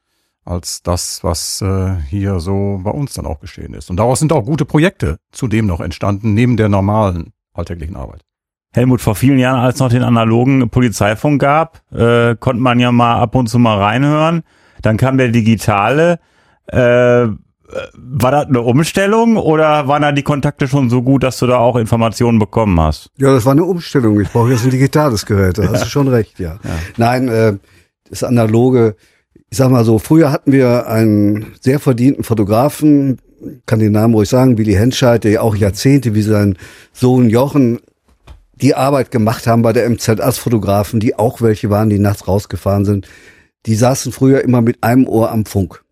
als 0.46 0.82
das, 0.82 1.24
was 1.24 1.62
äh, 1.62 1.96
hier 2.10 2.40
so 2.40 2.80
bei 2.84 2.92
uns 2.92 3.14
dann 3.14 3.26
auch 3.26 3.40
geschehen 3.40 3.74
ist. 3.74 3.90
Und 3.90 3.98
daraus 3.98 4.20
sind 4.20 4.34
auch 4.34 4.46
gute 4.46 4.66
Projekte 4.66 5.18
zudem 5.32 5.68
noch 5.68 5.80
entstanden, 5.80 6.34
neben 6.34 6.58
der 6.58 6.70
normalen 6.70 7.34
alltäglichen 7.54 7.96
Arbeit. 7.96 8.22
Helmut, 8.74 9.02
vor 9.02 9.16
vielen 9.16 9.38
Jahren, 9.38 9.60
als 9.60 9.76
es 9.76 9.82
noch 9.82 9.90
den 9.90 10.04
analogen 10.04 10.70
Polizeifunk 10.70 11.42
gab, 11.42 11.82
äh, 11.92 12.36
konnte 12.38 12.62
man 12.62 12.80
ja 12.80 12.92
mal 12.92 13.20
ab 13.20 13.36
und 13.36 13.48
zu 13.48 13.60
mal 13.60 13.78
reinhören. 13.78 14.44
Dann 14.82 14.98
kam 14.98 15.18
der 15.18 15.28
digitale. 15.28 16.20
Äh, 16.68 17.28
war 17.96 18.32
das 18.32 18.48
eine 18.48 18.62
Umstellung 18.62 19.38
oder 19.38 19.88
waren 19.88 20.02
da 20.02 20.12
die 20.12 20.24
Kontakte 20.24 20.68
schon 20.68 20.90
so 20.90 21.02
gut, 21.02 21.24
dass 21.24 21.40
du 21.40 21.48
da 21.48 21.58
auch 21.58 21.76
Informationen 21.76 22.40
bekommen 22.40 22.80
hast? 22.80 23.10
Ja, 23.18 23.34
das 23.34 23.46
war 23.46 23.54
eine 23.54 23.64
Umstellung. 23.64 24.20
Ich 24.20 24.30
brauche 24.30 24.52
jetzt 24.52 24.66
ein 24.66 24.72
digitales 24.72 25.26
Gerät. 25.26 25.58
Da 25.58 25.70
hast 25.70 25.86
du 25.86 25.90
schon 25.90 26.08
recht, 26.08 26.40
ja. 26.40 26.60
ja. 26.64 26.70
Nein, 26.98 27.28
äh, 27.28 27.58
das 28.10 28.24
analoge, 28.24 28.96
ich 29.34 29.58
sag 29.58 29.70
mal 29.70 29.84
so, 29.84 30.00
früher 30.00 30.32
hatten 30.32 30.52
wir 30.52 30.88
einen 30.88 31.54
sehr 31.60 31.80
verdienten 31.80 32.24
Fotografen, 32.24 33.20
kann 33.66 33.80
den 33.80 33.92
Namen 33.92 34.14
ruhig 34.14 34.30
sagen, 34.30 34.58
Willy 34.58 34.74
Henscheid, 34.74 35.24
der 35.24 35.32
ja 35.32 35.42
auch 35.42 35.56
Jahrzehnte 35.56 36.16
wie 36.16 36.22
sein 36.22 36.58
Sohn 36.94 37.30
Jochen 37.30 37.80
die 38.54 38.76
Arbeit 38.76 39.12
gemacht 39.12 39.48
haben 39.48 39.62
bei 39.62 39.74
der 39.74 39.90
MZ 39.90 40.22
als 40.22 40.38
Fotografen, 40.38 41.00
die 41.00 41.18
auch 41.18 41.42
welche 41.42 41.70
waren, 41.70 41.90
die 41.90 42.00
nachts 42.00 42.28
rausgefahren 42.28 42.86
sind. 42.86 43.08
Die 43.66 43.76
saßen 43.76 44.12
früher 44.12 44.42
immer 44.42 44.62
mit 44.62 44.84
einem 44.84 45.08
Ohr 45.08 45.32
am 45.32 45.46
Funk. 45.46 45.84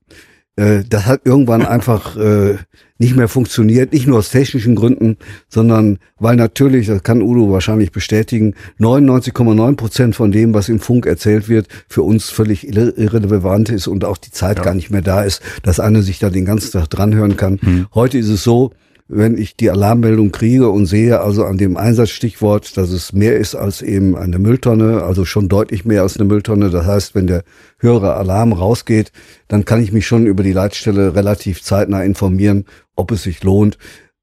Äh, 0.59 0.83
das 0.87 1.05
hat 1.05 1.21
irgendwann 1.23 1.65
einfach 1.65 2.17
äh, 2.17 2.57
nicht 2.97 3.15
mehr 3.15 3.29
funktioniert, 3.29 3.93
nicht 3.93 4.07
nur 4.07 4.17
aus 4.17 4.29
technischen 4.29 4.75
Gründen, 4.75 5.17
sondern 5.47 5.99
weil 6.19 6.35
natürlich, 6.35 6.87
das 6.87 7.01
kann 7.01 7.21
Udo 7.21 7.49
wahrscheinlich 7.49 7.93
bestätigen, 7.93 8.55
99,9 8.77 9.75
Prozent 9.77 10.15
von 10.17 10.33
dem, 10.33 10.53
was 10.53 10.67
im 10.67 10.81
Funk 10.81 11.05
erzählt 11.05 11.47
wird, 11.47 11.67
für 11.87 12.03
uns 12.03 12.29
völlig 12.29 12.67
irrelevant 12.67 13.69
ist 13.69 13.87
und 13.87 14.03
auch 14.03 14.17
die 14.17 14.31
Zeit 14.31 14.57
ja. 14.57 14.63
gar 14.65 14.73
nicht 14.73 14.89
mehr 14.89 15.01
da 15.01 15.23
ist, 15.23 15.41
dass 15.63 15.79
einer 15.79 16.01
sich 16.01 16.19
da 16.19 16.29
den 16.29 16.43
ganzen 16.43 16.73
Tag 16.73 16.89
dranhören 16.89 17.37
kann. 17.37 17.59
Mhm. 17.61 17.87
Heute 17.93 18.17
ist 18.17 18.27
es 18.27 18.43
so, 18.43 18.71
wenn 19.11 19.39
ich 19.39 19.57
die 19.57 19.71
Alarmmeldung 19.71 20.31
kriege 20.31 20.69
und 20.69 20.85
sehe 20.85 21.19
also 21.19 21.43
an 21.43 21.57
dem 21.57 21.77
Einsatzstichwort, 21.77 22.77
dass 22.77 22.91
es 22.91 23.11
mehr 23.11 23.37
ist 23.37 23.55
als 23.55 23.81
eben 23.81 24.15
eine 24.15 24.37
Mülltonne, 24.37 25.01
also 25.01 25.25
schon 25.25 25.49
deutlich 25.49 25.83
mehr 25.83 26.03
als 26.03 26.15
eine 26.17 26.25
Mülltonne. 26.25 26.69
Das 26.69 26.85
heißt, 26.85 27.15
wenn 27.15 27.25
der 27.25 27.43
höhere 27.79 28.13
Alarm 28.13 28.53
rausgeht, 28.53 29.11
dann 29.47 29.65
kann 29.65 29.81
ich 29.81 29.91
mich 29.91 30.05
schon 30.05 30.27
über 30.27 30.43
die 30.43 30.53
Leitstelle 30.53 31.15
relativ 31.15 31.63
zeitnah 31.63 32.03
informieren, 32.03 32.65
ob 32.95 33.11
es 33.11 33.23
sich 33.23 33.43
lohnt, 33.43 33.79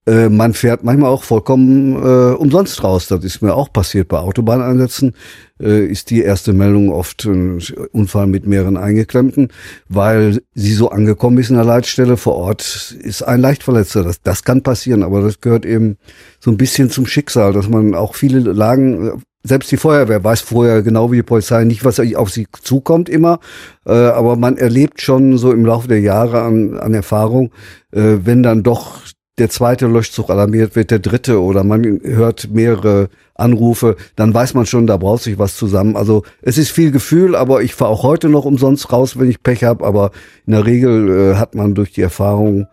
äh, 0.06 0.28
man 0.28 0.54
fährt 0.54 0.84
manchmal 0.84 1.10
auch 1.10 1.24
vollkommen 1.24 1.94
äh, 1.96 2.34
umsonst 2.34 2.82
raus. 2.84 3.08
Das 3.08 3.24
ist 3.24 3.42
mir 3.42 3.54
auch 3.54 3.72
passiert 3.72 4.08
bei 4.08 4.18
Autobahneinsätzen. 4.18 5.14
Äh, 5.60 5.86
ist 5.86 6.10
die 6.10 6.22
erste 6.22 6.52
Meldung 6.52 6.92
oft 6.92 7.24
ein 7.24 7.60
Unfall 7.92 8.26
mit 8.26 8.46
mehreren 8.46 8.76
Eingeklemmten, 8.76 9.48
weil 9.88 10.42
sie 10.54 10.74
so 10.74 10.90
angekommen 10.90 11.38
ist 11.38 11.50
in 11.50 11.56
der 11.56 11.64
Leitstelle 11.64 12.16
vor 12.16 12.36
Ort, 12.36 12.96
ist 13.00 13.22
ein 13.22 13.40
Leichtverletzter. 13.40 14.04
Das, 14.04 14.22
das 14.22 14.44
kann 14.44 14.62
passieren, 14.62 15.02
aber 15.02 15.22
das 15.22 15.40
gehört 15.40 15.66
eben 15.66 15.96
so 16.38 16.50
ein 16.50 16.56
bisschen 16.56 16.88
zum 16.88 17.06
Schicksal, 17.06 17.52
dass 17.52 17.68
man 17.68 17.94
auch 17.94 18.14
viele 18.14 18.40
Lagen 18.40 19.22
selbst 19.42 19.70
die 19.70 19.76
Feuerwehr 19.76 20.22
weiß 20.22 20.40
vorher 20.40 20.82
genau 20.82 21.12
wie 21.12 21.16
die 21.16 21.22
Polizei 21.22 21.64
nicht, 21.64 21.84
was 21.84 22.00
auf 22.00 22.30
sie 22.30 22.48
zukommt 22.62 23.08
immer, 23.08 23.38
äh, 23.86 23.92
aber 23.92 24.36
man 24.36 24.56
erlebt 24.56 25.00
schon 25.00 25.38
so 25.38 25.52
im 25.52 25.64
Laufe 25.64 25.88
der 25.88 26.00
Jahre 26.00 26.42
an, 26.42 26.78
an 26.78 26.94
Erfahrung, 26.94 27.52
äh, 27.92 28.18
wenn 28.24 28.42
dann 28.42 28.62
doch 28.62 28.98
der 29.38 29.50
zweite 29.50 29.86
Löschzug 29.86 30.30
alarmiert 30.30 30.76
wird, 30.76 30.90
der 30.90 30.98
dritte 30.98 31.42
oder 31.42 31.62
man 31.62 32.00
hört 32.02 32.48
mehrere 32.50 33.08
Anrufe, 33.34 33.96
dann 34.16 34.32
weiß 34.32 34.54
man 34.54 34.64
schon, 34.64 34.86
da 34.86 34.96
braucht 34.96 35.22
sich 35.22 35.38
was 35.38 35.56
zusammen. 35.56 35.96
Also 35.96 36.22
es 36.40 36.56
ist 36.56 36.70
viel 36.70 36.90
Gefühl, 36.90 37.36
aber 37.36 37.62
ich 37.62 37.74
fahre 37.74 37.90
auch 37.90 38.02
heute 38.02 38.28
noch 38.28 38.46
umsonst 38.46 38.92
raus, 38.92 39.18
wenn 39.18 39.28
ich 39.28 39.42
Pech 39.42 39.64
habe. 39.64 39.84
Aber 39.84 40.10
in 40.46 40.52
der 40.52 40.64
Regel 40.64 41.32
äh, 41.32 41.34
hat 41.36 41.54
man 41.54 41.74
durch 41.74 41.92
die 41.92 42.00
Erfahrung 42.00 42.66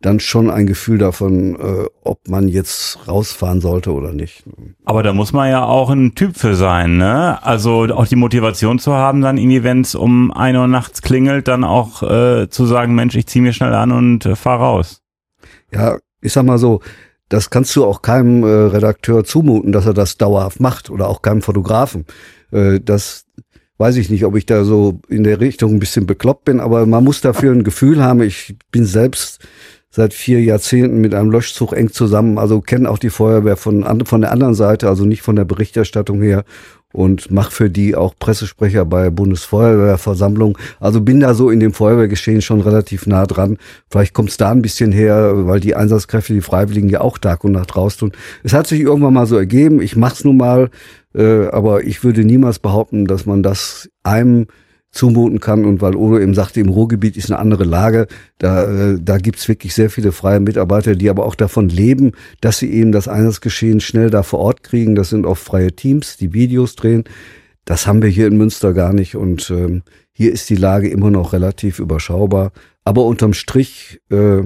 dann 0.00 0.20
schon 0.20 0.48
ein 0.48 0.66
Gefühl 0.66 0.98
davon, 0.98 1.56
äh, 1.56 1.86
ob 2.02 2.28
man 2.28 2.46
jetzt 2.46 3.08
rausfahren 3.08 3.60
sollte 3.60 3.92
oder 3.92 4.12
nicht. 4.12 4.44
Aber 4.84 5.02
da 5.02 5.12
muss 5.12 5.32
man 5.32 5.50
ja 5.50 5.64
auch 5.64 5.90
ein 5.90 6.14
Typ 6.14 6.36
für 6.36 6.54
sein, 6.54 6.98
ne? 6.98 7.42
Also 7.42 7.86
auch 7.92 8.06
die 8.06 8.16
Motivation 8.16 8.78
zu 8.78 8.92
haben, 8.92 9.22
dann 9.22 9.38
in 9.38 9.50
Events 9.50 9.96
um 9.96 10.30
ein 10.30 10.54
Uhr 10.54 10.68
nachts 10.68 11.02
klingelt, 11.02 11.48
dann 11.48 11.64
auch 11.64 12.02
äh, 12.02 12.48
zu 12.48 12.66
sagen, 12.66 12.94
Mensch, 12.94 13.16
ich 13.16 13.26
ziehe 13.26 13.42
mir 13.42 13.52
schnell 13.52 13.74
an 13.74 13.90
und 13.90 14.24
äh, 14.24 14.36
fahr 14.36 14.60
raus. 14.60 15.02
Ja, 15.72 15.98
ich 16.20 16.32
sag 16.32 16.44
mal 16.44 16.58
so, 16.58 16.80
das 17.28 17.50
kannst 17.50 17.74
du 17.76 17.84
auch 17.84 18.02
keinem 18.02 18.42
äh, 18.42 18.46
Redakteur 18.46 19.24
zumuten, 19.24 19.72
dass 19.72 19.86
er 19.86 19.94
das 19.94 20.16
dauerhaft 20.16 20.60
macht 20.60 20.90
oder 20.90 21.08
auch 21.08 21.22
keinem 21.22 21.42
Fotografen. 21.42 22.06
Äh, 22.50 22.80
das 22.80 23.26
weiß 23.76 23.96
ich 23.96 24.10
nicht, 24.10 24.24
ob 24.24 24.36
ich 24.36 24.46
da 24.46 24.64
so 24.64 25.00
in 25.08 25.24
der 25.24 25.40
Richtung 25.40 25.74
ein 25.74 25.78
bisschen 25.78 26.06
bekloppt 26.06 26.44
bin, 26.44 26.60
aber 26.60 26.84
man 26.86 27.04
muss 27.04 27.20
dafür 27.20 27.52
ein 27.52 27.64
Gefühl 27.64 28.02
haben. 28.02 28.22
Ich 28.22 28.56
bin 28.72 28.84
selbst 28.84 29.46
seit 29.90 30.12
vier 30.12 30.42
Jahrzehnten 30.42 31.00
mit 31.00 31.14
einem 31.14 31.30
Löschzug 31.30 31.72
eng 31.72 31.90
zusammen, 31.92 32.38
also 32.38 32.60
kenne 32.60 32.90
auch 32.90 32.98
die 32.98 33.10
Feuerwehr 33.10 33.56
von, 33.56 34.04
von 34.04 34.20
der 34.20 34.32
anderen 34.32 34.54
Seite, 34.54 34.88
also 34.88 35.04
nicht 35.04 35.22
von 35.22 35.36
der 35.36 35.44
Berichterstattung 35.44 36.20
her 36.20 36.44
und 36.92 37.30
mache 37.30 37.50
für 37.50 37.70
die 37.70 37.94
auch 37.94 38.14
Pressesprecher 38.18 38.84
bei 38.84 39.10
Bundesfeuerwehrversammlung. 39.10 40.56
Also 40.80 41.00
bin 41.00 41.20
da 41.20 41.34
so 41.34 41.50
in 41.50 41.60
dem 41.60 41.72
Feuerwehrgeschehen 41.72 42.40
schon 42.40 42.60
relativ 42.60 43.06
nah 43.06 43.26
dran. 43.26 43.58
Vielleicht 43.90 44.14
kommt 44.14 44.30
es 44.30 44.36
da 44.36 44.50
ein 44.50 44.62
bisschen 44.62 44.92
her, 44.92 45.46
weil 45.46 45.60
die 45.60 45.74
Einsatzkräfte, 45.74 46.32
die 46.32 46.40
Freiwilligen 46.40 46.88
ja 46.88 47.00
auch 47.02 47.18
Tag 47.18 47.44
und 47.44 47.52
Nacht 47.52 47.76
raus 47.76 47.96
tun. 47.96 48.12
Es 48.42 48.54
hat 48.54 48.66
sich 48.66 48.80
irgendwann 48.80 49.14
mal 49.14 49.26
so 49.26 49.36
ergeben. 49.36 49.82
Ich 49.82 49.96
mach's 49.96 50.24
nun 50.24 50.38
mal, 50.38 50.70
äh, 51.14 51.46
aber 51.48 51.84
ich 51.84 52.04
würde 52.04 52.24
niemals 52.24 52.58
behaupten, 52.58 53.06
dass 53.06 53.26
man 53.26 53.42
das 53.42 53.90
einem 54.02 54.46
zumuten 54.98 55.40
kann. 55.40 55.64
Und 55.64 55.80
weil 55.80 55.96
Odo 55.96 56.18
eben 56.18 56.34
sagte, 56.34 56.60
im 56.60 56.68
Ruhrgebiet 56.68 57.16
ist 57.16 57.30
eine 57.30 57.38
andere 57.38 57.64
Lage, 57.64 58.06
da, 58.38 58.64
äh, 58.64 58.98
da 59.00 59.18
gibt's 59.18 59.48
wirklich 59.48 59.74
sehr 59.74 59.90
viele 59.90 60.12
freie 60.12 60.40
Mitarbeiter, 60.40 60.94
die 60.94 61.08
aber 61.08 61.24
auch 61.24 61.34
davon 61.34 61.68
leben, 61.68 62.12
dass 62.40 62.58
sie 62.58 62.70
eben 62.72 62.92
das 62.92 63.08
Einsatzgeschehen 63.08 63.80
schnell 63.80 64.10
da 64.10 64.22
vor 64.22 64.40
Ort 64.40 64.62
kriegen. 64.62 64.94
Das 64.94 65.10
sind 65.10 65.24
oft 65.24 65.42
freie 65.42 65.72
Teams, 65.72 66.16
die 66.16 66.34
Videos 66.34 66.76
drehen. 66.76 67.04
Das 67.64 67.86
haben 67.86 68.02
wir 68.02 68.08
hier 68.08 68.26
in 68.26 68.36
Münster 68.36 68.72
gar 68.72 68.92
nicht. 68.92 69.14
Und 69.14 69.50
ähm, 69.50 69.82
hier 70.12 70.32
ist 70.32 70.50
die 70.50 70.56
Lage 70.56 70.88
immer 70.88 71.10
noch 71.10 71.32
relativ 71.32 71.78
überschaubar. 71.78 72.52
Aber 72.84 73.04
unterm 73.04 73.34
Strich 73.34 74.00
äh, 74.10 74.42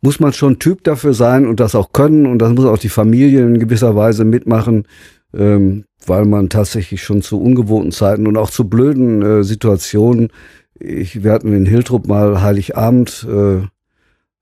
muss 0.00 0.20
man 0.20 0.32
schon 0.32 0.58
Typ 0.58 0.84
dafür 0.84 1.14
sein 1.14 1.46
und 1.46 1.60
das 1.60 1.74
auch 1.74 1.92
können. 1.92 2.26
Und 2.26 2.40
das 2.40 2.52
muss 2.52 2.66
auch 2.66 2.78
die 2.78 2.88
Familie 2.88 3.42
in 3.42 3.58
gewisser 3.58 3.96
Weise 3.96 4.24
mitmachen. 4.24 4.86
Ähm, 5.34 5.84
weil 6.06 6.24
man 6.24 6.48
tatsächlich 6.48 7.02
schon 7.02 7.22
zu 7.22 7.40
ungewohnten 7.40 7.92
Zeiten 7.92 8.26
und 8.26 8.36
auch 8.36 8.50
zu 8.50 8.68
blöden 8.68 9.22
äh, 9.22 9.44
Situationen, 9.44 10.30
ich, 10.78 11.24
wir 11.24 11.32
hatten 11.32 11.52
in 11.52 11.66
Hiltrup 11.66 12.06
mal 12.06 12.40
Heiligabend 12.40 13.26
äh, 13.28 13.62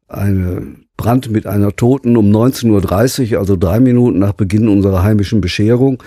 eine 0.08 0.76
Brand 0.96 1.30
mit 1.30 1.46
einer 1.46 1.75
Toten 1.75 2.16
um 2.16 2.30
19.30 2.30 3.32
Uhr, 3.32 3.38
also 3.38 3.56
drei 3.56 3.80
Minuten 3.80 4.18
nach 4.18 4.32
Beginn 4.32 4.68
unserer 4.68 5.02
heimischen 5.02 5.40
Bescherung. 5.40 6.02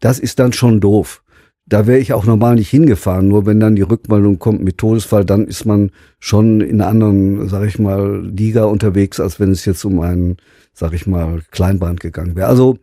Das 0.00 0.18
ist 0.18 0.38
dann 0.38 0.52
schon 0.52 0.80
doof. 0.80 1.22
Da 1.68 1.86
wäre 1.86 1.98
ich 1.98 2.12
auch 2.12 2.24
normal 2.24 2.54
nicht 2.54 2.70
hingefahren, 2.70 3.26
nur 3.26 3.44
wenn 3.44 3.58
dann 3.58 3.74
die 3.74 3.82
Rückmeldung 3.82 4.38
kommt 4.38 4.62
mit 4.62 4.78
Todesfall, 4.78 5.24
dann 5.24 5.48
ist 5.48 5.64
man 5.64 5.90
schon 6.20 6.60
in 6.60 6.80
einer 6.80 6.88
anderen, 6.88 7.48
sag 7.48 7.66
ich 7.66 7.80
mal, 7.80 8.24
Liga 8.24 8.64
unterwegs, 8.64 9.18
als 9.18 9.40
wenn 9.40 9.50
es 9.50 9.64
jetzt 9.64 9.84
um 9.84 9.98
einen, 10.00 10.36
sag 10.72 10.92
ich 10.92 11.08
mal, 11.08 11.42
Kleinbrand 11.50 11.98
gegangen 11.98 12.36
wäre. 12.36 12.48
Also 12.48 12.78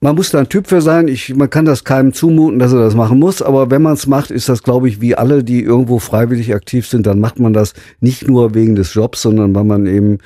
man 0.00 0.16
muss 0.16 0.30
da 0.30 0.38
ein 0.40 0.48
Typ 0.48 0.66
für 0.66 0.80
sein. 0.80 1.08
Ich, 1.08 1.34
man 1.34 1.50
kann 1.50 1.66
das 1.66 1.84
keinem 1.84 2.14
zumuten, 2.14 2.58
dass 2.58 2.72
er 2.72 2.80
das 2.80 2.94
machen 2.94 3.18
muss. 3.18 3.42
Aber 3.42 3.70
wenn 3.70 3.82
man 3.82 3.92
es 3.92 4.06
macht, 4.06 4.30
ist 4.30 4.48
das, 4.48 4.62
glaube 4.62 4.88
ich, 4.88 5.00
wie 5.02 5.14
alle, 5.14 5.44
die 5.44 5.62
irgendwo 5.62 5.98
freiwillig 5.98 6.54
aktiv 6.54 6.86
sind, 6.86 7.06
dann 7.06 7.20
macht 7.20 7.38
man 7.38 7.52
das 7.52 7.74
nicht 8.00 8.26
nur 8.26 8.54
wegen 8.54 8.74
des 8.74 8.94
Jobs, 8.94 9.20
sondern 9.20 9.54
weil 9.54 9.64
man 9.64 9.86
eben, 9.86 10.18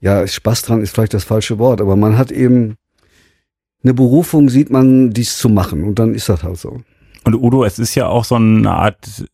ja, 0.00 0.26
Spaß 0.26 0.62
dran 0.62 0.82
ist 0.82 0.94
vielleicht 0.94 1.14
das 1.14 1.24
falsche 1.24 1.58
Wort, 1.58 1.80
aber 1.80 1.96
man 1.96 2.18
hat 2.18 2.30
eben 2.30 2.76
eine 3.82 3.94
Berufung, 3.94 4.50
sieht 4.50 4.70
man, 4.70 5.10
dies 5.10 5.38
zu 5.38 5.48
machen. 5.48 5.84
Und 5.84 5.98
dann 5.98 6.14
ist 6.14 6.28
das 6.28 6.42
halt 6.42 6.58
so. 6.58 6.80
Und 7.24 7.34
Udo, 7.34 7.64
es 7.64 7.78
ist 7.78 7.94
ja 7.94 8.06
auch 8.08 8.24
so 8.24 8.34
eine 8.34 8.70
Art 8.70 9.24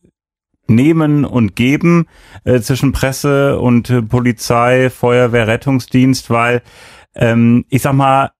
Nehmen 0.67 1.25
und 1.25 1.55
Geben 1.55 2.07
äh, 2.45 2.61
zwischen 2.61 2.93
Presse 2.93 3.59
und 3.59 3.89
äh, 3.89 4.01
Polizei, 4.01 4.89
Feuerwehr, 4.89 5.47
Rettungsdienst, 5.47 6.29
weil 6.29 6.61
ähm, 7.13 7.65
ich 7.69 7.81
sag 7.81 7.93
mal, 7.93 8.31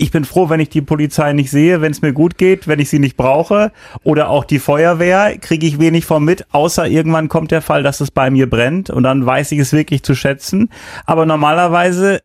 ich 0.00 0.12
bin 0.12 0.24
froh, 0.24 0.48
wenn 0.48 0.60
ich 0.60 0.68
die 0.68 0.80
Polizei 0.80 1.32
nicht 1.32 1.50
sehe, 1.50 1.80
wenn 1.80 1.90
es 1.90 2.02
mir 2.02 2.12
gut 2.12 2.38
geht, 2.38 2.68
wenn 2.68 2.78
ich 2.78 2.88
sie 2.88 3.00
nicht 3.00 3.16
brauche. 3.16 3.72
Oder 4.04 4.30
auch 4.30 4.44
die 4.44 4.60
Feuerwehr 4.60 5.36
kriege 5.38 5.66
ich 5.66 5.80
wenig 5.80 6.06
von 6.06 6.24
mit, 6.24 6.46
außer 6.54 6.86
irgendwann 6.86 7.28
kommt 7.28 7.50
der 7.50 7.62
Fall, 7.62 7.82
dass 7.82 8.00
es 8.00 8.12
bei 8.12 8.30
mir 8.30 8.48
brennt 8.48 8.90
und 8.90 9.02
dann 9.02 9.26
weiß 9.26 9.50
ich 9.52 9.58
es 9.58 9.72
wirklich 9.72 10.04
zu 10.04 10.14
schätzen. 10.14 10.70
Aber 11.04 11.26
normalerweise 11.26 12.20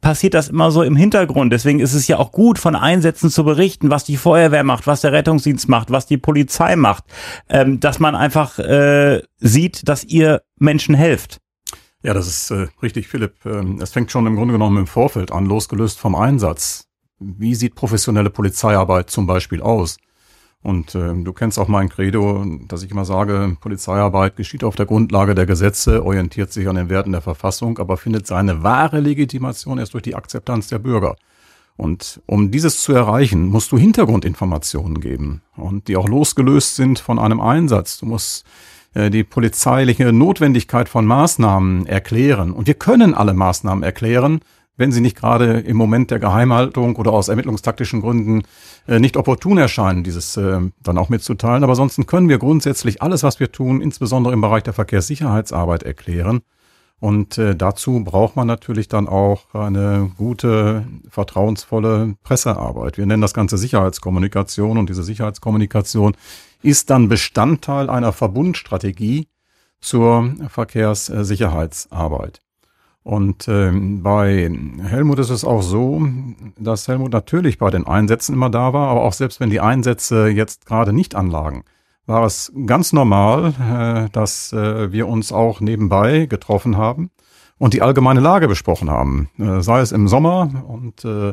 passiert 0.00 0.32
das 0.32 0.48
immer 0.48 0.70
so 0.70 0.82
im 0.82 0.96
Hintergrund. 0.96 1.52
Deswegen 1.52 1.80
ist 1.80 1.92
es 1.92 2.08
ja 2.08 2.16
auch 2.18 2.32
gut, 2.32 2.58
von 2.58 2.74
Einsätzen 2.74 3.28
zu 3.28 3.44
berichten, 3.44 3.90
was 3.90 4.04
die 4.04 4.16
Feuerwehr 4.16 4.64
macht, 4.64 4.86
was 4.86 5.02
der 5.02 5.12
Rettungsdienst 5.12 5.68
macht, 5.68 5.90
was 5.90 6.06
die 6.06 6.16
Polizei 6.16 6.76
macht, 6.76 7.04
ähm, 7.50 7.78
dass 7.78 7.98
man 7.98 8.14
einfach 8.14 8.58
äh, 8.58 9.20
sieht, 9.36 9.86
dass 9.86 10.02
ihr 10.02 10.40
Menschen 10.58 10.94
helft. 10.94 11.40
Ja, 12.02 12.14
das 12.14 12.26
ist 12.26 12.50
äh, 12.52 12.68
richtig, 12.82 13.08
Philipp. 13.08 13.34
Ähm, 13.44 13.80
es 13.82 13.90
fängt 13.90 14.10
schon 14.10 14.26
im 14.26 14.36
Grunde 14.36 14.52
genommen 14.52 14.78
im 14.78 14.86
Vorfeld 14.86 15.30
an, 15.30 15.44
losgelöst 15.44 15.98
vom 15.98 16.14
Einsatz 16.14 16.85
wie 17.18 17.54
sieht 17.54 17.74
professionelle 17.74 18.30
Polizeiarbeit 18.30 19.10
zum 19.10 19.26
Beispiel 19.26 19.62
aus? 19.62 19.98
Und 20.62 20.94
äh, 20.94 21.14
du 21.14 21.32
kennst 21.32 21.58
auch 21.58 21.68
mein 21.68 21.88
Credo, 21.88 22.44
dass 22.66 22.82
ich 22.82 22.90
immer 22.90 23.04
sage, 23.04 23.56
Polizeiarbeit 23.60 24.36
geschieht 24.36 24.64
auf 24.64 24.74
der 24.74 24.86
Grundlage 24.86 25.34
der 25.34 25.46
Gesetze, 25.46 26.04
orientiert 26.04 26.52
sich 26.52 26.68
an 26.68 26.76
den 26.76 26.90
Werten 26.90 27.12
der 27.12 27.20
Verfassung, 27.20 27.78
aber 27.78 27.96
findet 27.96 28.26
seine 28.26 28.62
wahre 28.62 29.00
Legitimation 29.00 29.78
erst 29.78 29.94
durch 29.94 30.02
die 30.02 30.16
Akzeptanz 30.16 30.68
der 30.68 30.80
Bürger. 30.80 31.16
Und 31.76 32.20
um 32.26 32.50
dieses 32.50 32.82
zu 32.82 32.94
erreichen, 32.94 33.46
musst 33.46 33.70
du 33.70 33.78
Hintergrundinformationen 33.78 35.00
geben 35.00 35.42
und 35.56 35.88
die 35.88 35.96
auch 35.96 36.08
losgelöst 36.08 36.74
sind 36.74 36.98
von 36.98 37.18
einem 37.18 37.40
Einsatz. 37.40 37.98
Du 37.98 38.06
musst 38.06 38.44
äh, 38.94 39.10
die 39.10 39.24
polizeiliche 39.24 40.12
Notwendigkeit 40.12 40.88
von 40.88 41.04
Maßnahmen 41.04 41.86
erklären. 41.86 42.52
Und 42.52 42.66
wir 42.66 42.74
können 42.74 43.14
alle 43.14 43.34
Maßnahmen 43.34 43.84
erklären, 43.84 44.40
wenn 44.76 44.92
sie 44.92 45.00
nicht 45.00 45.16
gerade 45.16 45.60
im 45.60 45.76
Moment 45.76 46.10
der 46.10 46.18
Geheimhaltung 46.18 46.96
oder 46.96 47.12
aus 47.12 47.28
ermittlungstaktischen 47.28 48.00
Gründen 48.00 48.42
äh, 48.86 48.98
nicht 48.98 49.16
opportun 49.16 49.58
erscheinen, 49.58 50.04
dieses 50.04 50.36
äh, 50.36 50.60
dann 50.82 50.98
auch 50.98 51.08
mitzuteilen. 51.08 51.64
Aber 51.64 51.72
ansonsten 51.72 52.06
können 52.06 52.28
wir 52.28 52.38
grundsätzlich 52.38 53.02
alles, 53.02 53.22
was 53.22 53.40
wir 53.40 53.52
tun, 53.52 53.80
insbesondere 53.80 54.34
im 54.34 54.40
Bereich 54.40 54.62
der 54.62 54.74
Verkehrssicherheitsarbeit 54.74 55.82
erklären. 55.82 56.42
Und 56.98 57.36
äh, 57.36 57.54
dazu 57.54 58.02
braucht 58.02 58.36
man 58.36 58.46
natürlich 58.46 58.88
dann 58.88 59.06
auch 59.06 59.54
eine 59.54 60.10
gute, 60.16 60.86
vertrauensvolle 61.10 62.14
Pressearbeit. 62.22 62.96
Wir 62.96 63.04
nennen 63.04 63.20
das 63.20 63.34
Ganze 63.34 63.58
Sicherheitskommunikation 63.58 64.78
und 64.78 64.88
diese 64.88 65.02
Sicherheitskommunikation 65.02 66.16
ist 66.62 66.88
dann 66.88 67.08
Bestandteil 67.08 67.90
einer 67.90 68.12
Verbundstrategie 68.12 69.28
zur 69.80 70.34
Verkehrssicherheitsarbeit. 70.48 72.40
Und 73.06 73.46
ähm, 73.46 74.02
bei 74.02 74.50
Helmut 74.82 75.20
ist 75.20 75.30
es 75.30 75.44
auch 75.44 75.62
so, 75.62 76.08
dass 76.58 76.88
Helmut 76.88 77.12
natürlich 77.12 77.56
bei 77.56 77.70
den 77.70 77.86
Einsätzen 77.86 78.32
immer 78.32 78.50
da 78.50 78.72
war, 78.72 78.88
aber 78.88 79.02
auch 79.02 79.12
selbst 79.12 79.38
wenn 79.38 79.48
die 79.48 79.60
Einsätze 79.60 80.26
jetzt 80.26 80.66
gerade 80.66 80.92
nicht 80.92 81.14
anlagen, 81.14 81.62
war 82.06 82.24
es 82.24 82.52
ganz 82.66 82.92
normal, 82.92 83.54
äh, 83.60 84.10
dass 84.10 84.52
äh, 84.52 84.90
wir 84.90 85.06
uns 85.06 85.30
auch 85.30 85.60
nebenbei 85.60 86.26
getroffen 86.26 86.76
haben 86.78 87.12
und 87.58 87.74
die 87.74 87.82
allgemeine 87.82 88.18
Lage 88.18 88.48
besprochen 88.48 88.90
haben. 88.90 89.28
Äh, 89.38 89.60
sei 89.60 89.78
es 89.78 89.92
im 89.92 90.08
Sommer 90.08 90.64
und 90.66 91.04
äh, 91.04 91.32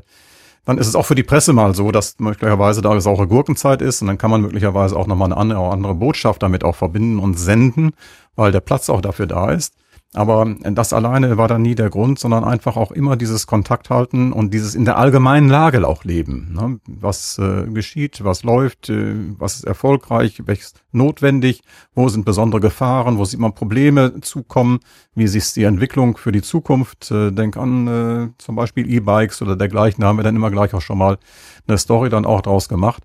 dann 0.65 0.77
ist 0.77 0.85
es 0.85 0.95
auch 0.95 1.07
für 1.07 1.15
die 1.15 1.23
Presse 1.23 1.53
mal 1.53 1.73
so, 1.73 1.89
dass 1.91 2.19
möglicherweise 2.19 2.83
da 2.83 3.01
saure 3.01 3.25
Gurkenzeit 3.27 3.81
ist 3.81 3.99
und 4.03 4.09
dann 4.09 4.19
kann 4.19 4.29
man 4.29 4.41
möglicherweise 4.41 4.95
auch 4.95 5.07
nochmal 5.07 5.29
eine 5.29 5.37
andere, 5.37 5.71
andere 5.71 5.95
Botschaft 5.95 6.43
damit 6.43 6.63
auch 6.63 6.75
verbinden 6.75 7.17
und 7.17 7.39
senden, 7.39 7.93
weil 8.35 8.51
der 8.51 8.61
Platz 8.61 8.91
auch 8.91 9.01
dafür 9.01 9.25
da 9.25 9.49
ist. 9.49 9.73
Aber 10.15 10.45
das 10.61 10.93
alleine 10.93 11.37
war 11.37 11.47
dann 11.47 11.63
nie 11.63 11.73
der 11.73 11.89
Grund, 11.89 12.19
sondern 12.19 12.43
einfach 12.43 12.77
auch 12.77 12.91
immer 12.91 13.15
dieses 13.15 13.47
Kontakt 13.47 13.89
halten 13.89 14.31
und 14.31 14.53
dieses 14.53 14.75
in 14.75 14.85
der 14.85 14.97
allgemeinen 14.97 15.49
Lage 15.49 15.85
auch 15.87 16.03
leben. 16.03 16.53
Ne? 16.53 16.79
Was 16.85 17.39
äh, 17.39 17.65
geschieht, 17.65 18.23
was 18.23 18.43
läuft, 18.43 18.89
äh, 18.89 19.15
was 19.39 19.55
ist 19.55 19.63
erfolgreich, 19.63 20.43
welches 20.45 20.75
notwendig, 20.91 21.63
wo 21.95 22.09
sind 22.09 22.25
besondere 22.25 22.61
Gefahren, 22.61 23.17
wo 23.17 23.25
sieht 23.25 23.39
man 23.39 23.55
Probleme 23.55 24.21
zukommen, 24.21 24.79
wie 25.15 25.23
ist 25.23 25.55
die 25.55 25.63
Entwicklung 25.63 26.15
für 26.17 26.31
die 26.31 26.43
Zukunft. 26.43 27.09
Äh, 27.09 27.31
denk 27.31 27.57
an 27.57 27.87
äh, 27.87 28.29
zum 28.37 28.55
Beispiel 28.55 28.87
E-Bikes 28.87 29.41
oder 29.41 29.55
dergleichen, 29.55 30.01
da 30.01 30.07
haben 30.07 30.17
wir 30.17 30.23
dann 30.23 30.35
immer 30.35 30.51
gleich 30.51 30.75
auch 30.75 30.81
schon 30.81 30.99
mal 30.99 31.17
eine 31.67 31.79
Story 31.79 32.09
dann 32.09 32.25
auch 32.25 32.41
draus 32.41 32.69
gemacht. 32.69 33.03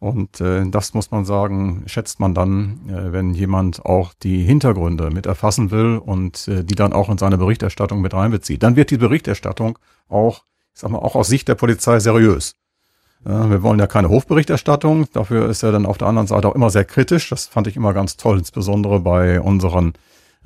Und 0.00 0.40
äh, 0.40 0.64
das 0.68 0.94
muss 0.94 1.10
man 1.10 1.24
sagen, 1.24 1.82
schätzt 1.86 2.20
man 2.20 2.32
dann, 2.32 2.88
äh, 2.88 3.12
wenn 3.12 3.34
jemand 3.34 3.84
auch 3.84 4.12
die 4.14 4.44
Hintergründe 4.44 5.10
mit 5.10 5.26
erfassen 5.26 5.70
will 5.72 5.98
und 5.98 6.46
äh, 6.46 6.62
die 6.62 6.76
dann 6.76 6.92
auch 6.92 7.08
in 7.08 7.18
seine 7.18 7.36
Berichterstattung 7.36 8.00
mit 8.00 8.14
reinbezieht. 8.14 8.62
Dann 8.62 8.76
wird 8.76 8.90
die 8.90 8.98
Berichterstattung 8.98 9.78
auch, 10.08 10.44
ich 10.72 10.80
sag 10.80 10.90
mal, 10.90 10.98
auch 10.98 11.16
aus 11.16 11.28
Sicht 11.28 11.48
der 11.48 11.56
Polizei 11.56 11.98
seriös. 11.98 12.54
Wir 13.24 13.64
wollen 13.64 13.80
ja 13.80 13.88
keine 13.88 14.10
Hofberichterstattung, 14.10 15.06
dafür 15.12 15.48
ist 15.48 15.64
er 15.64 15.72
dann 15.72 15.86
auf 15.86 15.98
der 15.98 16.06
anderen 16.06 16.28
Seite 16.28 16.46
auch 16.46 16.54
immer 16.54 16.70
sehr 16.70 16.84
kritisch. 16.84 17.28
Das 17.30 17.46
fand 17.46 17.66
ich 17.66 17.76
immer 17.76 17.92
ganz 17.92 18.16
toll, 18.16 18.38
insbesondere 18.38 19.00
bei 19.00 19.40
unseren 19.40 19.94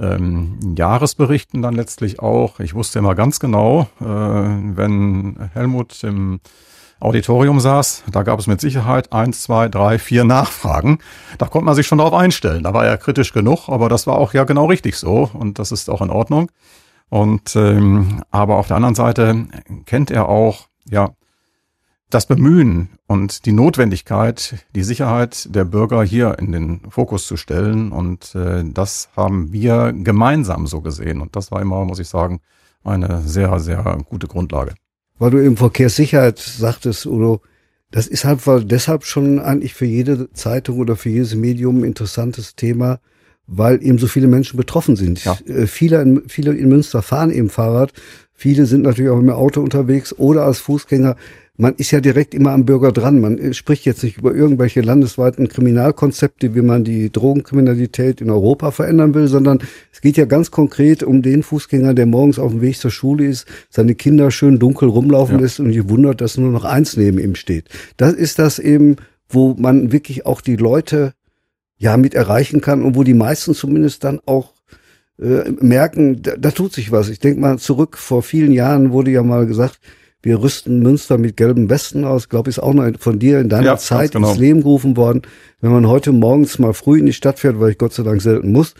ähm, 0.00 0.74
Jahresberichten 0.76 1.60
dann 1.60 1.74
letztlich 1.74 2.20
auch. 2.20 2.60
Ich 2.60 2.74
wusste 2.74 2.98
immer 2.98 3.14
ganz 3.14 3.40
genau, 3.40 3.88
äh, 4.00 4.04
wenn 4.04 5.50
Helmut 5.52 6.02
im 6.02 6.40
Auditorium 7.02 7.58
saß, 7.58 8.04
da 8.12 8.22
gab 8.22 8.38
es 8.38 8.46
mit 8.46 8.60
Sicherheit 8.60 9.12
eins, 9.12 9.42
zwei, 9.42 9.68
drei, 9.68 9.98
vier 9.98 10.22
Nachfragen. 10.24 10.98
Da 11.36 11.46
konnte 11.46 11.66
man 11.66 11.74
sich 11.74 11.86
schon 11.86 11.98
darauf 11.98 12.14
einstellen. 12.14 12.62
Da 12.62 12.74
war 12.74 12.86
er 12.86 12.96
kritisch 12.96 13.32
genug, 13.32 13.68
aber 13.68 13.88
das 13.88 14.06
war 14.06 14.18
auch 14.18 14.34
ja 14.34 14.44
genau 14.44 14.66
richtig 14.66 14.96
so 14.96 15.28
und 15.32 15.58
das 15.58 15.72
ist 15.72 15.90
auch 15.90 16.00
in 16.00 16.10
Ordnung. 16.10 16.50
Und 17.08 17.56
ähm, 17.56 18.22
aber 18.30 18.56
auf 18.56 18.68
der 18.68 18.76
anderen 18.76 18.94
Seite 18.94 19.46
kennt 19.84 20.12
er 20.12 20.28
auch 20.28 20.68
ja 20.88 21.10
das 22.08 22.26
Bemühen 22.26 22.90
und 23.08 23.46
die 23.46 23.52
Notwendigkeit, 23.52 24.64
die 24.74 24.84
Sicherheit 24.84 25.54
der 25.54 25.64
Bürger 25.64 26.04
hier 26.04 26.38
in 26.38 26.52
den 26.52 26.82
Fokus 26.88 27.26
zu 27.26 27.36
stellen. 27.36 27.90
Und 27.90 28.34
äh, 28.36 28.62
das 28.64 29.08
haben 29.16 29.52
wir 29.52 29.92
gemeinsam 29.92 30.68
so 30.68 30.80
gesehen. 30.80 31.20
Und 31.20 31.34
das 31.34 31.50
war 31.50 31.60
immer, 31.62 31.84
muss 31.84 31.98
ich 31.98 32.08
sagen, 32.08 32.40
eine 32.84 33.22
sehr, 33.22 33.58
sehr 33.58 33.98
gute 34.08 34.28
Grundlage 34.28 34.74
weil 35.22 35.30
du 35.30 35.38
eben 35.38 35.56
Verkehrssicherheit 35.56 36.40
sagtest, 36.40 37.06
Udo, 37.06 37.42
das 37.92 38.08
ist 38.08 38.24
halt 38.24 38.44
weil 38.48 38.64
deshalb 38.64 39.04
schon 39.04 39.38
eigentlich 39.38 39.72
für 39.72 39.84
jede 39.84 40.32
Zeitung 40.32 40.80
oder 40.80 40.96
für 40.96 41.10
jedes 41.10 41.36
Medium 41.36 41.78
ein 41.78 41.84
interessantes 41.84 42.56
Thema, 42.56 42.98
weil 43.46 43.80
eben 43.84 43.98
so 43.98 44.08
viele 44.08 44.26
Menschen 44.26 44.56
betroffen 44.56 44.96
sind. 44.96 45.22
Ja. 45.22 45.38
Äh, 45.46 45.68
viele, 45.68 46.02
in, 46.02 46.22
viele 46.26 46.52
in 46.54 46.68
Münster 46.68 47.02
fahren 47.02 47.30
eben 47.30 47.50
Fahrrad, 47.50 47.92
viele 48.42 48.66
sind 48.66 48.82
natürlich 48.82 49.12
auch 49.12 49.20
im 49.20 49.30
Auto 49.30 49.60
unterwegs 49.60 50.12
oder 50.18 50.44
als 50.44 50.58
Fußgänger 50.58 51.14
man 51.56 51.74
ist 51.76 51.90
ja 51.90 52.00
direkt 52.00 52.34
immer 52.34 52.50
am 52.50 52.64
Bürger 52.64 52.92
dran. 52.92 53.20
Man 53.20 53.54
spricht 53.54 53.84
jetzt 53.84 54.02
nicht 54.02 54.16
über 54.16 54.34
irgendwelche 54.34 54.80
landesweiten 54.80 55.48
Kriminalkonzepte, 55.48 56.54
wie 56.54 56.62
man 56.62 56.82
die 56.82 57.12
Drogenkriminalität 57.12 58.20
in 58.20 58.30
Europa 58.30 58.70
verändern 58.70 59.14
will, 59.14 59.28
sondern 59.28 59.60
es 59.92 60.00
geht 60.00 60.16
ja 60.16 60.24
ganz 60.24 60.50
konkret 60.50 61.02
um 61.02 61.22
den 61.22 61.42
Fußgänger, 61.42 61.94
der 61.94 62.06
morgens 62.06 62.38
auf 62.38 62.52
dem 62.52 62.62
Weg 62.62 62.78
zur 62.78 62.90
Schule 62.90 63.26
ist, 63.26 63.46
seine 63.68 63.94
Kinder 63.94 64.30
schön 64.30 64.58
dunkel 64.58 64.88
rumlaufen 64.88 65.36
ja. 65.36 65.42
lässt 65.42 65.60
und 65.60 65.72
sich 65.72 65.88
wundert, 65.88 66.20
dass 66.20 66.38
nur 66.38 66.50
noch 66.50 66.64
eins 66.64 66.96
neben 66.96 67.18
ihm 67.18 67.34
steht. 67.34 67.68
Das 67.96 68.14
ist 68.14 68.38
das 68.38 68.58
eben, 68.58 68.96
wo 69.28 69.54
man 69.54 69.92
wirklich 69.92 70.26
auch 70.26 70.40
die 70.40 70.56
Leute 70.56 71.12
ja 71.76 71.96
mit 71.96 72.14
erreichen 72.14 72.60
kann 72.60 72.82
und 72.82 72.96
wo 72.96 73.04
die 73.04 73.14
meisten 73.14 73.54
zumindest 73.54 74.04
dann 74.04 74.20
auch 74.24 74.54
äh, 75.20 75.50
merken, 75.60 76.22
da, 76.22 76.36
da 76.36 76.50
tut 76.50 76.72
sich 76.72 76.92
was. 76.92 77.08
Ich 77.08 77.18
denke 77.18 77.40
mal 77.40 77.58
zurück, 77.58 77.98
vor 77.98 78.22
vielen 78.22 78.52
Jahren 78.52 78.92
wurde 78.92 79.10
ja 79.10 79.22
mal 79.22 79.46
gesagt, 79.46 79.78
wir 80.22 80.40
rüsten 80.40 80.80
Münster 80.80 81.18
mit 81.18 81.36
gelben 81.36 81.68
Westen 81.68 82.04
aus. 82.04 82.28
Glaube 82.28 82.48
ich, 82.48 82.56
ist 82.56 82.62
auch 82.62 82.74
noch 82.74 82.88
von 82.98 83.18
dir 83.18 83.40
in 83.40 83.48
deiner 83.48 83.66
ja, 83.66 83.76
Zeit 83.76 84.12
genau. 84.12 84.30
ins 84.30 84.38
Leben 84.38 84.60
gerufen 84.60 84.96
worden. 84.96 85.22
Wenn 85.60 85.72
man 85.72 85.88
heute 85.88 86.12
morgens 86.12 86.58
mal 86.60 86.74
früh 86.74 87.00
in 87.00 87.06
die 87.06 87.12
Stadt 87.12 87.40
fährt, 87.40 87.58
weil 87.58 87.72
ich 87.72 87.78
Gott 87.78 87.92
sei 87.92 88.04
Dank 88.04 88.22
selten 88.22 88.52
muss, 88.52 88.74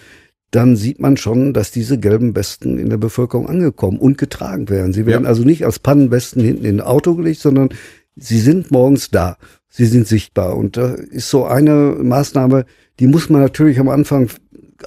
dann 0.52 0.76
sieht 0.76 1.00
man 1.00 1.16
schon, 1.16 1.52
dass 1.52 1.70
diese 1.70 1.98
gelben 1.98 2.36
Westen 2.36 2.78
in 2.78 2.90
der 2.90 2.98
Bevölkerung 2.98 3.48
angekommen 3.48 3.98
und 3.98 4.18
getragen 4.18 4.68
werden. 4.68 4.92
Sie 4.92 5.06
werden 5.06 5.24
ja. 5.24 5.28
also 5.28 5.42
nicht 5.42 5.64
als 5.64 5.78
Pannenwesten 5.78 6.44
hinten 6.44 6.64
in 6.64 6.76
ein 6.76 6.86
Auto 6.86 7.14
gelegt, 7.14 7.40
sondern 7.40 7.70
sie 8.16 8.38
sind 8.38 8.70
morgens 8.70 9.10
da. 9.10 9.36
Sie 9.68 9.86
sind 9.86 10.06
sichtbar. 10.06 10.56
Und 10.56 10.76
da 10.76 10.92
ist 10.92 11.30
so 11.30 11.46
eine 11.46 11.96
Maßnahme, 11.98 12.66
die 13.00 13.06
muss 13.06 13.30
man 13.30 13.40
natürlich 13.40 13.80
am 13.80 13.88
Anfang 13.88 14.28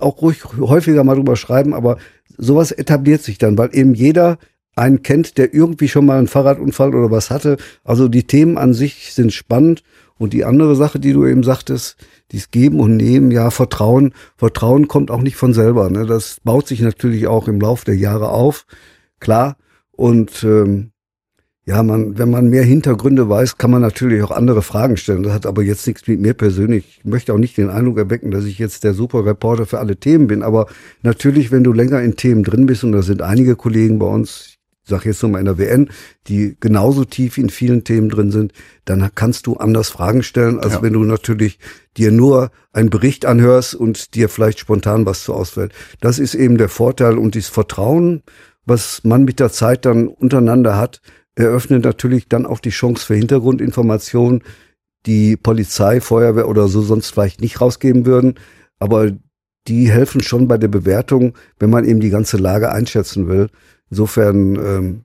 auch 0.01 0.21
ruhig 0.21 0.43
häufiger 0.59 1.03
mal 1.03 1.15
drüber 1.15 1.35
schreiben, 1.35 1.73
aber 1.73 1.97
sowas 2.37 2.71
etabliert 2.71 3.21
sich 3.21 3.37
dann, 3.37 3.57
weil 3.57 3.69
eben 3.73 3.93
jeder 3.93 4.37
einen 4.75 5.03
kennt, 5.03 5.37
der 5.37 5.53
irgendwie 5.53 5.87
schon 5.87 6.05
mal 6.05 6.17
einen 6.17 6.27
Fahrradunfall 6.27 6.93
oder 6.93 7.11
was 7.11 7.29
hatte. 7.29 7.57
Also 7.83 8.07
die 8.07 8.23
Themen 8.23 8.57
an 8.57 8.73
sich 8.73 9.13
sind 9.13 9.33
spannend. 9.33 9.83
Und 10.17 10.31
die 10.31 10.45
andere 10.45 10.77
Sache, 10.77 10.97
die 10.97 11.11
du 11.11 11.25
eben 11.25 11.43
sagtest, 11.43 11.97
dies 12.31 12.49
Geben 12.49 12.79
und 12.79 12.95
Nehmen, 12.95 13.31
ja, 13.31 13.51
Vertrauen. 13.51 14.13
Vertrauen 14.37 14.87
kommt 14.87 15.11
auch 15.11 15.21
nicht 15.21 15.35
von 15.35 15.53
selber. 15.53 15.89
Ne? 15.89 16.05
Das 16.05 16.39
baut 16.41 16.67
sich 16.67 16.79
natürlich 16.79 17.27
auch 17.27 17.49
im 17.49 17.59
Laufe 17.59 17.83
der 17.83 17.97
Jahre 17.97 18.29
auf, 18.29 18.65
klar. 19.19 19.57
Und 19.91 20.43
ähm, 20.43 20.91
ja, 21.67 21.81
man, 21.81 22.19
wenn 22.19 22.29
man 22.29 22.49
mehr 22.49 22.63
Hintergründe 22.63 23.27
weiß, 23.27 23.57
kann 23.57 23.71
man 23.71 23.81
natürlich 23.81 24.21
auch 24.21 24.29
andere 24.29 24.61
Fragen 24.61 24.97
stellen. 24.97 25.23
Das 25.23 25.33
hat 25.33 25.47
aber 25.47 25.63
jetzt 25.63 25.87
nichts 25.87 26.07
mit 26.07 26.19
mir 26.19 26.35
persönlich. 26.35 26.99
Ich 26.99 27.05
möchte 27.05 27.33
auch 27.33 27.39
nicht 27.39 27.57
den 27.57 27.71
Eindruck 27.71 27.97
erwecken, 27.97 28.29
dass 28.29 28.45
ich 28.45 28.59
jetzt 28.59 28.83
der 28.83 28.93
super 28.93 29.25
Reporter 29.25 29.65
für 29.65 29.79
alle 29.79 29.95
Themen 29.95 30.27
bin. 30.27 30.43
Aber 30.43 30.67
natürlich, 31.01 31.51
wenn 31.51 31.63
du 31.63 31.73
länger 31.73 32.01
in 32.03 32.15
Themen 32.15 32.43
drin 32.43 32.67
bist, 32.67 32.83
und 32.83 32.91
da 32.91 33.01
sind 33.01 33.23
einige 33.23 33.55
Kollegen 33.55 33.97
bei 33.97 34.05
uns, 34.05 34.57
sag 34.83 35.05
jetzt 35.05 35.23
nochmal 35.23 35.39
in 35.39 35.45
der 35.45 35.57
WN, 35.57 35.89
die 36.27 36.55
genauso 36.59 37.03
tief 37.03 37.39
in 37.39 37.49
vielen 37.49 37.83
Themen 37.83 38.09
drin 38.09 38.29
sind, 38.29 38.53
dann 38.85 39.09
kannst 39.15 39.47
du 39.47 39.55
anders 39.55 39.89
Fragen 39.89 40.21
stellen, 40.21 40.59
als 40.59 40.73
ja. 40.73 40.81
wenn 40.83 40.93
du 40.93 41.03
natürlich 41.03 41.57
dir 41.97 42.11
nur 42.11 42.51
einen 42.73 42.91
Bericht 42.91 43.25
anhörst 43.25 43.73
und 43.73 44.13
dir 44.13 44.29
vielleicht 44.29 44.59
spontan 44.59 45.07
was 45.07 45.23
zu 45.23 45.33
ausfällt. 45.33 45.73
Das 45.99 46.19
ist 46.19 46.35
eben 46.35 46.59
der 46.59 46.69
Vorteil 46.69 47.17
und 47.17 47.35
das 47.35 47.47
Vertrauen, 47.47 48.21
was 48.67 49.03
man 49.03 49.23
mit 49.23 49.39
der 49.39 49.51
Zeit 49.51 49.85
dann 49.85 50.07
untereinander 50.07 50.77
hat, 50.77 51.01
eröffnet 51.35 51.83
natürlich 51.83 52.27
dann 52.27 52.45
auch 52.45 52.59
die 52.59 52.69
Chance 52.69 53.05
für 53.05 53.15
Hintergrundinformationen, 53.15 54.43
die 55.05 55.37
Polizei, 55.37 56.01
Feuerwehr 56.01 56.47
oder 56.47 56.67
so 56.67 56.81
sonst 56.81 57.11
vielleicht 57.11 57.41
nicht 57.41 57.61
rausgeben 57.61 58.05
würden. 58.05 58.35
Aber 58.79 59.11
die 59.67 59.89
helfen 59.89 60.21
schon 60.21 60.47
bei 60.47 60.57
der 60.57 60.67
Bewertung, 60.67 61.33
wenn 61.59 61.69
man 61.69 61.85
eben 61.85 61.99
die 61.99 62.09
ganze 62.09 62.37
Lage 62.37 62.71
einschätzen 62.71 63.27
will. 63.27 63.49
Insofern 63.89 64.55
ähm, 64.55 65.01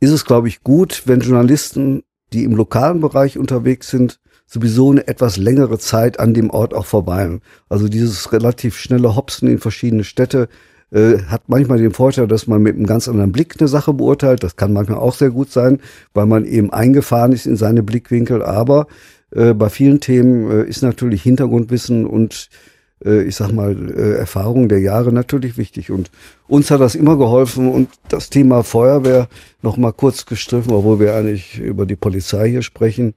ist 0.00 0.10
es, 0.10 0.24
glaube 0.24 0.48
ich, 0.48 0.62
gut, 0.62 1.02
wenn 1.06 1.20
Journalisten 1.20 2.02
die 2.32 2.44
im 2.44 2.54
lokalen 2.54 3.00
Bereich 3.00 3.38
unterwegs 3.38 3.88
sind, 3.90 4.20
sowieso 4.46 4.90
eine 4.90 5.06
etwas 5.06 5.36
längere 5.36 5.78
Zeit 5.78 6.18
an 6.18 6.34
dem 6.34 6.50
Ort 6.50 6.74
auch 6.74 6.86
verweilen. 6.86 7.40
Also 7.68 7.88
dieses 7.88 8.32
relativ 8.32 8.76
schnelle 8.76 9.14
Hopsen 9.16 9.48
in 9.48 9.58
verschiedene 9.58 10.04
Städte 10.04 10.48
äh, 10.92 11.18
hat 11.28 11.42
manchmal 11.48 11.78
den 11.78 11.92
Vorteil, 11.92 12.26
dass 12.26 12.46
man 12.46 12.62
mit 12.62 12.76
einem 12.76 12.86
ganz 12.86 13.08
anderen 13.08 13.32
Blick 13.32 13.56
eine 13.58 13.68
Sache 13.68 13.92
beurteilt. 13.92 14.42
Das 14.42 14.56
kann 14.56 14.72
manchmal 14.72 14.98
auch 14.98 15.14
sehr 15.14 15.30
gut 15.30 15.50
sein, 15.50 15.80
weil 16.14 16.26
man 16.26 16.44
eben 16.44 16.72
eingefahren 16.72 17.32
ist 17.32 17.46
in 17.46 17.56
seine 17.56 17.82
Blickwinkel. 17.82 18.42
Aber 18.42 18.86
äh, 19.30 19.54
bei 19.54 19.68
vielen 19.68 20.00
Themen 20.00 20.50
äh, 20.50 20.64
ist 20.64 20.82
natürlich 20.82 21.22
Hintergrundwissen 21.22 22.06
und 22.06 22.48
äh, 23.04 23.22
ich 23.22 23.36
sag 23.36 23.52
mal, 23.52 23.76
äh, 23.90 24.16
Erfahrung 24.16 24.68
der 24.68 24.80
Jahre 24.80 25.12
natürlich 25.12 25.56
wichtig. 25.56 25.90
Und 25.90 26.10
uns 26.48 26.70
hat 26.70 26.80
das 26.80 26.94
immer 26.94 27.16
geholfen. 27.16 27.70
Und 27.70 27.88
das 28.08 28.30
Thema 28.30 28.62
Feuerwehr 28.62 29.28
noch 29.62 29.76
mal 29.76 29.92
kurz 29.92 30.26
gestriffen, 30.26 30.72
obwohl 30.72 31.00
wir 31.00 31.14
eigentlich 31.14 31.58
über 31.58 31.86
die 31.86 31.96
Polizei 31.96 32.50
hier 32.50 32.62
sprechen. 32.62 33.14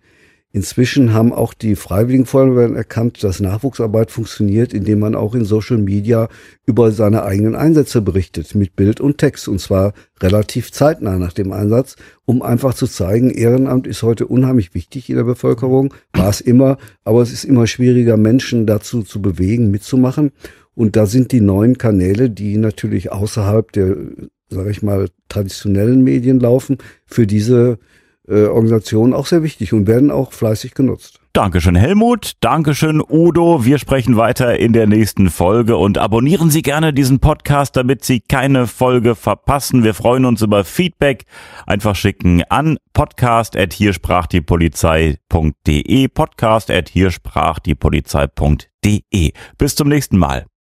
Inzwischen 0.55 1.13
haben 1.13 1.33
auch 1.33 1.55
die 1.55 1.75
Freiwilligen 1.75 2.27
Feuerwehren 2.27 2.75
erkannt, 2.75 3.23
dass 3.23 3.39
Nachwuchsarbeit 3.39 4.11
funktioniert, 4.11 4.71
indem 4.71 4.99
man 4.99 5.15
auch 5.15 5.33
in 5.33 5.45
Social 5.45 5.79
Media 5.79 6.29
über 6.67 6.91
seine 6.91 7.23
eigenen 7.23 7.55
Einsätze 7.55 8.03
berichtet, 8.03 8.53
mit 8.53 8.75
Bild 8.75 9.01
und 9.01 9.17
Text, 9.17 9.47
und 9.47 9.59
zwar 9.59 9.93
relativ 10.21 10.71
zeitnah 10.71 11.17
nach 11.17 11.33
dem 11.33 11.51
Einsatz, 11.51 11.95
um 12.25 12.43
einfach 12.43 12.75
zu 12.75 12.85
zeigen, 12.85 13.31
Ehrenamt 13.31 13.87
ist 13.87 14.03
heute 14.03 14.27
unheimlich 14.27 14.75
wichtig 14.75 15.09
in 15.09 15.15
der 15.15 15.23
Bevölkerung, 15.23 15.91
war 16.13 16.29
es 16.29 16.39
immer, 16.39 16.77
aber 17.03 17.23
es 17.23 17.33
ist 17.33 17.45
immer 17.45 17.65
schwieriger, 17.65 18.15
Menschen 18.15 18.67
dazu 18.67 19.01
zu 19.01 19.23
bewegen, 19.23 19.71
mitzumachen. 19.71 20.33
Und 20.75 20.95
da 20.95 21.07
sind 21.07 21.31
die 21.31 21.41
neuen 21.41 21.79
Kanäle, 21.79 22.29
die 22.29 22.57
natürlich 22.57 23.11
außerhalb 23.11 23.71
der, 23.71 23.95
sage 24.49 24.69
ich 24.69 24.83
mal, 24.83 25.07
traditionellen 25.29 26.03
Medien 26.03 26.39
laufen, 26.39 26.77
für 27.07 27.25
diese 27.25 27.79
äh, 28.27 28.45
Organisationen 28.45 29.13
auch 29.13 29.25
sehr 29.25 29.43
wichtig 29.43 29.73
und 29.73 29.87
werden 29.87 30.11
auch 30.11 30.33
fleißig 30.33 30.73
genutzt. 30.73 31.19
Dankeschön 31.33 31.75
Helmut, 31.75 32.33
Dankeschön 32.41 33.01
Udo. 33.01 33.65
Wir 33.65 33.79
sprechen 33.79 34.17
weiter 34.17 34.59
in 34.59 34.71
der 34.71 34.85
nächsten 34.85 35.31
Folge 35.31 35.77
und 35.77 35.97
abonnieren 35.97 36.51
Sie 36.51 36.61
gerne 36.61 36.93
diesen 36.93 37.19
Podcast, 37.19 37.75
damit 37.75 38.03
Sie 38.03 38.19
keine 38.19 38.67
Folge 38.67 39.15
verpassen. 39.15 39.83
Wir 39.83 39.95
freuen 39.95 40.25
uns 40.25 40.43
über 40.43 40.63
Feedback. 40.63 41.25
Einfach 41.65 41.95
schicken 41.95 42.43
an 42.49 42.77
podcast 42.93 43.57
at 43.57 43.73
hier 43.73 43.93
sprach 43.93 44.27
die 44.27 44.41
Polizei.de 44.41 46.07
podcast 46.09 46.69
at 46.69 46.89
hier 46.89 47.09
sprach 47.09 47.57
die 47.57 47.73
Polizei.de. 47.73 49.31
Bis 49.57 49.75
zum 49.75 49.89
nächsten 49.89 50.17
Mal. 50.19 50.45